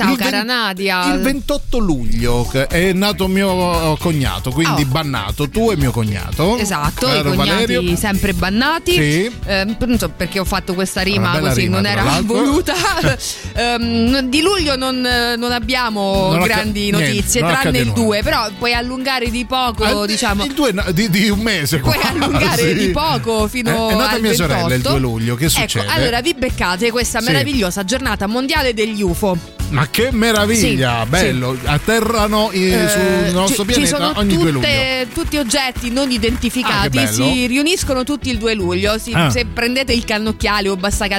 Ciao 0.00 0.12
Il 0.12 0.18
cara 0.18 0.42
Nadia. 0.42 1.12
Il 1.12 1.20
28 1.20 1.76
luglio 1.78 2.50
è 2.68 2.92
nato 2.94 3.28
mio 3.28 3.96
cognato, 3.98 4.50
quindi 4.50 4.82
Oh. 4.82 4.86
bannato, 4.86 5.48
tu 5.50 5.70
e 5.70 5.76
mio 5.76 5.90
cognato. 5.90 6.56
Esatto, 6.56 7.06
i 7.06 7.22
cognati 7.22 7.36
Valerio. 7.74 7.96
sempre 7.96 8.32
bannati. 8.32 8.92
Sì. 8.94 9.30
Non 9.46 9.98
so 9.98 10.08
perché 10.08 10.38
ho 10.38 10.44
fatto 10.46 10.72
questa 10.74 11.02
rima 11.02 11.38
così, 11.38 11.60
rima, 11.62 11.76
non 11.76 11.86
era 11.86 12.02
l'altro. 12.02 12.34
voluta. 12.34 12.74
Ehm, 13.52 14.20
di 14.28 14.40
luglio 14.40 14.76
non, 14.76 15.00
non 15.00 15.52
abbiamo 15.52 16.30
Non 16.30 16.42
grandi 16.44 16.90
niente, 16.90 17.06
notizie, 17.08 17.40
non 17.42 17.50
tranne 17.60 17.78
il 17.78 17.86
nulla. 17.88 18.00
2, 18.00 18.22
però 18.22 18.48
puoi 18.56 18.72
allungare 18.72 19.28
di 19.30 19.44
poco, 19.44 19.84
Ah, 19.84 20.06
diciamo. 20.06 20.44
Il 20.44 20.54
2 20.54 20.72
di, 20.94 21.10
di 21.10 21.28
un 21.28 21.40
mese. 21.40 21.78
Puoi 21.80 21.94
quasi. 21.98 22.08
allungare 22.16 22.74
di 22.74 22.88
poco 22.90 23.48
fino 23.48 23.88
È- 23.88 23.92
è 23.92 23.96
nata 23.96 24.14
al 24.14 24.20
mia 24.20 24.30
28. 24.30 24.34
sorella 24.54 24.74
il 24.74 24.80
2 24.82 24.98
luglio, 24.98 25.34
che 25.34 25.48
succede? 25.48 25.84
Ecco, 25.86 25.92
allora 25.98 26.20
vi 26.22 26.34
beccate 26.34 26.90
questa 26.90 27.20
Sì. 27.20 27.26
meravigliosa 27.26 27.84
giornata 27.84 28.26
mondiale 28.26 28.72
degli 28.72 29.02
UFO. 29.02 29.36
Ma 29.70 29.88
che 29.88 30.08
meraviglia, 30.12 31.02
Sì, 31.04 31.08
bello. 31.08 31.56
Atterrano 31.64 32.50
i- 32.52 32.72
Eh, 32.72 32.88
sul 32.88 33.32
nostro 33.34 33.64
ci, 33.64 33.70
pianeta 33.72 34.12
ci 34.12 34.18
ogni 34.18 34.36
2 34.36 34.50
luglio. 34.50 34.66
tutte- 34.66 35.06
tutti 35.14 35.36
oggetti 35.36 35.90
non 35.90 36.08
Ah, 36.08 36.12
identificati 36.12 36.88
bello. 36.98 37.12
si 37.12 37.46
riuniscono 37.46 38.02
tutti 38.04 38.30
il 38.30 38.38
2 38.38 38.54
luglio. 38.54 38.98
Si- 38.98 39.12
Ah. 39.12 39.30
Se 39.30 39.46
prendete 39.46 39.92
il 39.92 40.04
cannocchiale 40.04 40.68
o 40.68 40.76
basta 40.76 41.06
che 41.06 41.14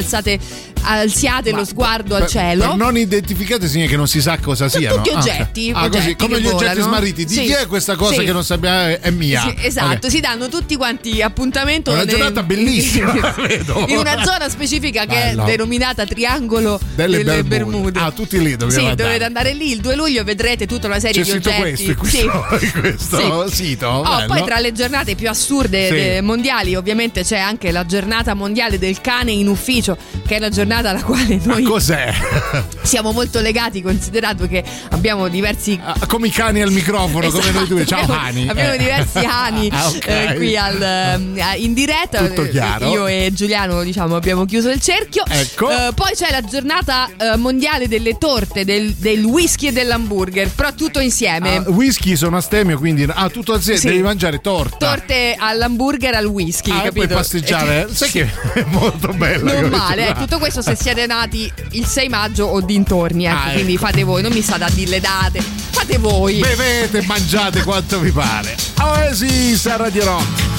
alziate 0.81 1.51
lo 1.51 1.63
sguardo 1.65 2.15
al 2.15 2.21
Per- 2.21 2.29
cielo. 2.29 2.67
Per 2.69 2.75
non 2.75 2.97
identificate 2.97 3.67
significa 3.67 3.91
che 3.91 3.97
non 3.97 4.07
si 4.07 4.21
sa 4.21 4.37
cosa 4.37 4.67
siano. 4.69 4.95
tutti 4.97 5.09
Ah, 5.09 5.17
oggetti, 5.17 5.71
Ah, 5.73 5.83
oggetti 5.85 6.03
così, 6.03 6.15
come 6.15 6.41
gli 6.41 6.45
oggetti 6.47 6.63
volano. 6.65 6.81
smarriti. 6.83 7.25
Di 7.25 7.33
Sì. 7.33 7.41
chi 7.43 7.51
è 7.51 7.65
questa 7.67 7.95
cosa 7.95 8.19
Sì. 8.19 8.25
che 8.25 8.31
non 8.31 8.43
sappiamo 8.43 8.97
è 8.99 9.09
mia? 9.11 9.41
Sì, 9.41 9.55
esatto, 9.65 10.07
Ok. 10.07 10.11
si 10.11 10.19
danno 10.19 10.47
tutti 10.49 10.75
quanti 10.75 11.21
appuntamento 11.21 11.91
È 11.91 11.93
una 11.93 12.03
nel- 12.03 12.13
giornata 12.15 12.43
bellissima, 12.43 13.13
in 13.87 13.97
una 13.97 14.23
zona 14.23 14.49
specifica 14.49 15.01
che 15.05 15.15
Bello. 15.15 15.43
è 15.43 15.45
denominata 15.45 16.05
Triangolo 16.05 16.79
Delle, 16.95 17.17
delle, 17.17 17.43
Bermude. 17.43 17.91
Bermude. 17.91 17.99
Ah, 17.99 18.11
tutti 18.11 18.37
lì 18.39 18.51
dobbiamo 18.51 18.71
Sì, 18.71 18.79
andare. 18.79 18.95
dovete 18.95 19.23
andare 19.23 19.53
lì 19.53 19.71
il 19.71 19.79
2 19.81 19.95
luglio 19.95 20.23
vedrete 20.23 20.65
tutta 20.65 20.87
una 20.87 20.99
serie 20.99 21.23
C'è 21.23 21.31
di 21.31 21.37
oggetti. 21.37 21.93
questo, 21.95 21.95
questo, 21.95 22.45
questo 22.79 23.49
sito. 23.51 23.87
Oh, 23.87 24.25
poi 24.25 24.43
tra 24.43 24.59
le 24.59 24.71
giornate 24.71 25.15
più 25.15 25.29
assurde 25.29 26.21
mondiali, 26.21 26.75
ovviamente 26.75 27.23
c'è 27.23 27.37
anche 27.37 27.71
la 27.71 27.85
giornata 27.85 28.33
mondiale 28.33 28.77
del 28.79 28.99
cane 29.01 29.31
in 29.31 29.47
ufficio, 29.47 29.97
che 30.25 30.35
è 30.35 30.37
una 30.37 30.49
giornata 30.49 30.69
alla 30.75 31.03
quale 31.03 31.39
noi 31.43 31.63
Cos'è? 31.63 32.13
siamo 32.81 33.11
molto 33.11 33.39
legati, 33.39 33.81
considerato 33.81 34.47
che 34.47 34.63
abbiamo 34.91 35.27
diversi. 35.27 35.79
Ah, 35.81 35.95
Come 36.07 36.27
i 36.27 36.31
cani 36.31 36.61
al 36.61 36.71
microfono, 36.71 37.29
come 37.29 37.51
noi 37.51 37.67
due. 37.67 37.85
Ciao 37.85 37.99
Esatto, 38.01 38.13
abbiamo, 38.13 38.27
Hani. 38.39 38.47
abbiamo 38.49 38.73
Eh. 38.73 38.77
diversi 38.77 39.17
ani 39.19 39.69
Ah, 39.71 39.87
ok. 39.87 40.07
eh, 40.07 40.33
qui 40.35 40.57
al, 40.57 40.81
ehm, 40.81 41.39
in 41.57 41.73
diretta. 41.73 42.25
Tutto 42.27 42.47
chiaro. 42.47 42.89
Io 42.89 43.07
e 43.07 43.29
Giuliano, 43.33 43.83
diciamo, 43.83 44.15
abbiamo 44.15 44.45
chiuso 44.45 44.69
il 44.69 44.79
cerchio. 44.81 45.23
Ecco. 45.27 45.69
Eh, 45.69 45.91
poi 45.93 46.11
c'è 46.15 46.29
la 46.31 46.41
giornata 46.41 47.09
eh, 47.17 47.35
mondiale 47.37 47.87
delle 47.87 48.17
torte, 48.17 48.65
del, 48.65 48.93
del 48.93 49.23
whisky 49.23 49.67
e 49.67 49.71
dell'hamburger, 49.71 50.49
però 50.49 50.73
tutto 50.73 50.99
insieme. 50.99 51.57
Ah, 51.57 51.63
whisky 51.69 52.15
sono 52.15 52.37
astemio, 52.37 52.77
quindi 52.77 53.05
ah, 53.07 53.29
tutto 53.29 53.53
assieme 53.53 53.79
Sì. 53.79 53.87
devi 53.87 54.01
mangiare 54.01 54.39
torta. 54.41 54.87
Torte 54.95 55.35
all'hamburger 55.37 56.15
al 56.15 56.25
whisky, 56.25 56.71
Ah, 56.71 56.79
e 56.79 56.83
capito? 56.85 57.07
poi 57.07 57.15
passeggiare. 57.15 57.87
Sai 57.91 58.09
che 58.09 58.29
è 58.53 58.63
molto 58.69 59.09
bella. 59.13 59.53
Non 59.61 59.69
male, 59.69 60.01
eh, 60.01 60.05
giornata. 60.05 60.19
tutto 60.25 60.37
questo 60.39 60.60
se 60.61 60.75
siete 60.75 61.05
nati 61.05 61.51
il 61.71 61.85
6 61.85 62.07
maggio 62.09 62.45
o 62.45 62.61
dintorni, 62.61 63.25
ecco, 63.25 63.37
Ah, 63.37 63.51
quindi 63.53 63.73
ecco. 63.75 63.85
fate 63.85 64.03
voi, 64.03 64.21
non 64.21 64.31
mi 64.31 64.41
state 64.41 64.63
a 64.63 64.69
dire 64.69 64.89
le 64.89 64.99
date, 64.99 65.41
fate 65.41 65.97
voi. 65.97 66.39
Bevete, 66.39 67.01
mangiate 67.03 67.63
quanto 67.63 67.99
vi 67.99 68.11
pare. 68.11 68.55
Oasis 68.81 69.65
a 69.67 69.75
Radio 69.77 70.03
Rock. 70.05 70.49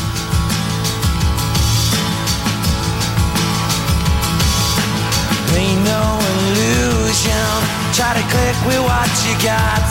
Ain't 5.55 5.85
no 5.85 6.05
illusion. 6.49 7.53
Try 7.93 8.13
to 8.17 8.25
click 8.33 8.57
with 8.67 8.83
what 8.89 9.11
you 9.27 9.35
got. 9.45 9.85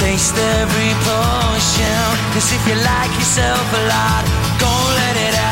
Taste 0.00 0.36
every 0.58 0.92
potion. 1.04 2.02
Cause 2.32 2.48
if 2.56 2.62
you 2.66 2.76
like 2.76 3.12
yourself 3.20 3.64
a 3.80 3.82
lot, 3.94 4.24
go 4.58 4.72
let 4.98 5.16
it 5.28 5.34
out. 5.36 5.51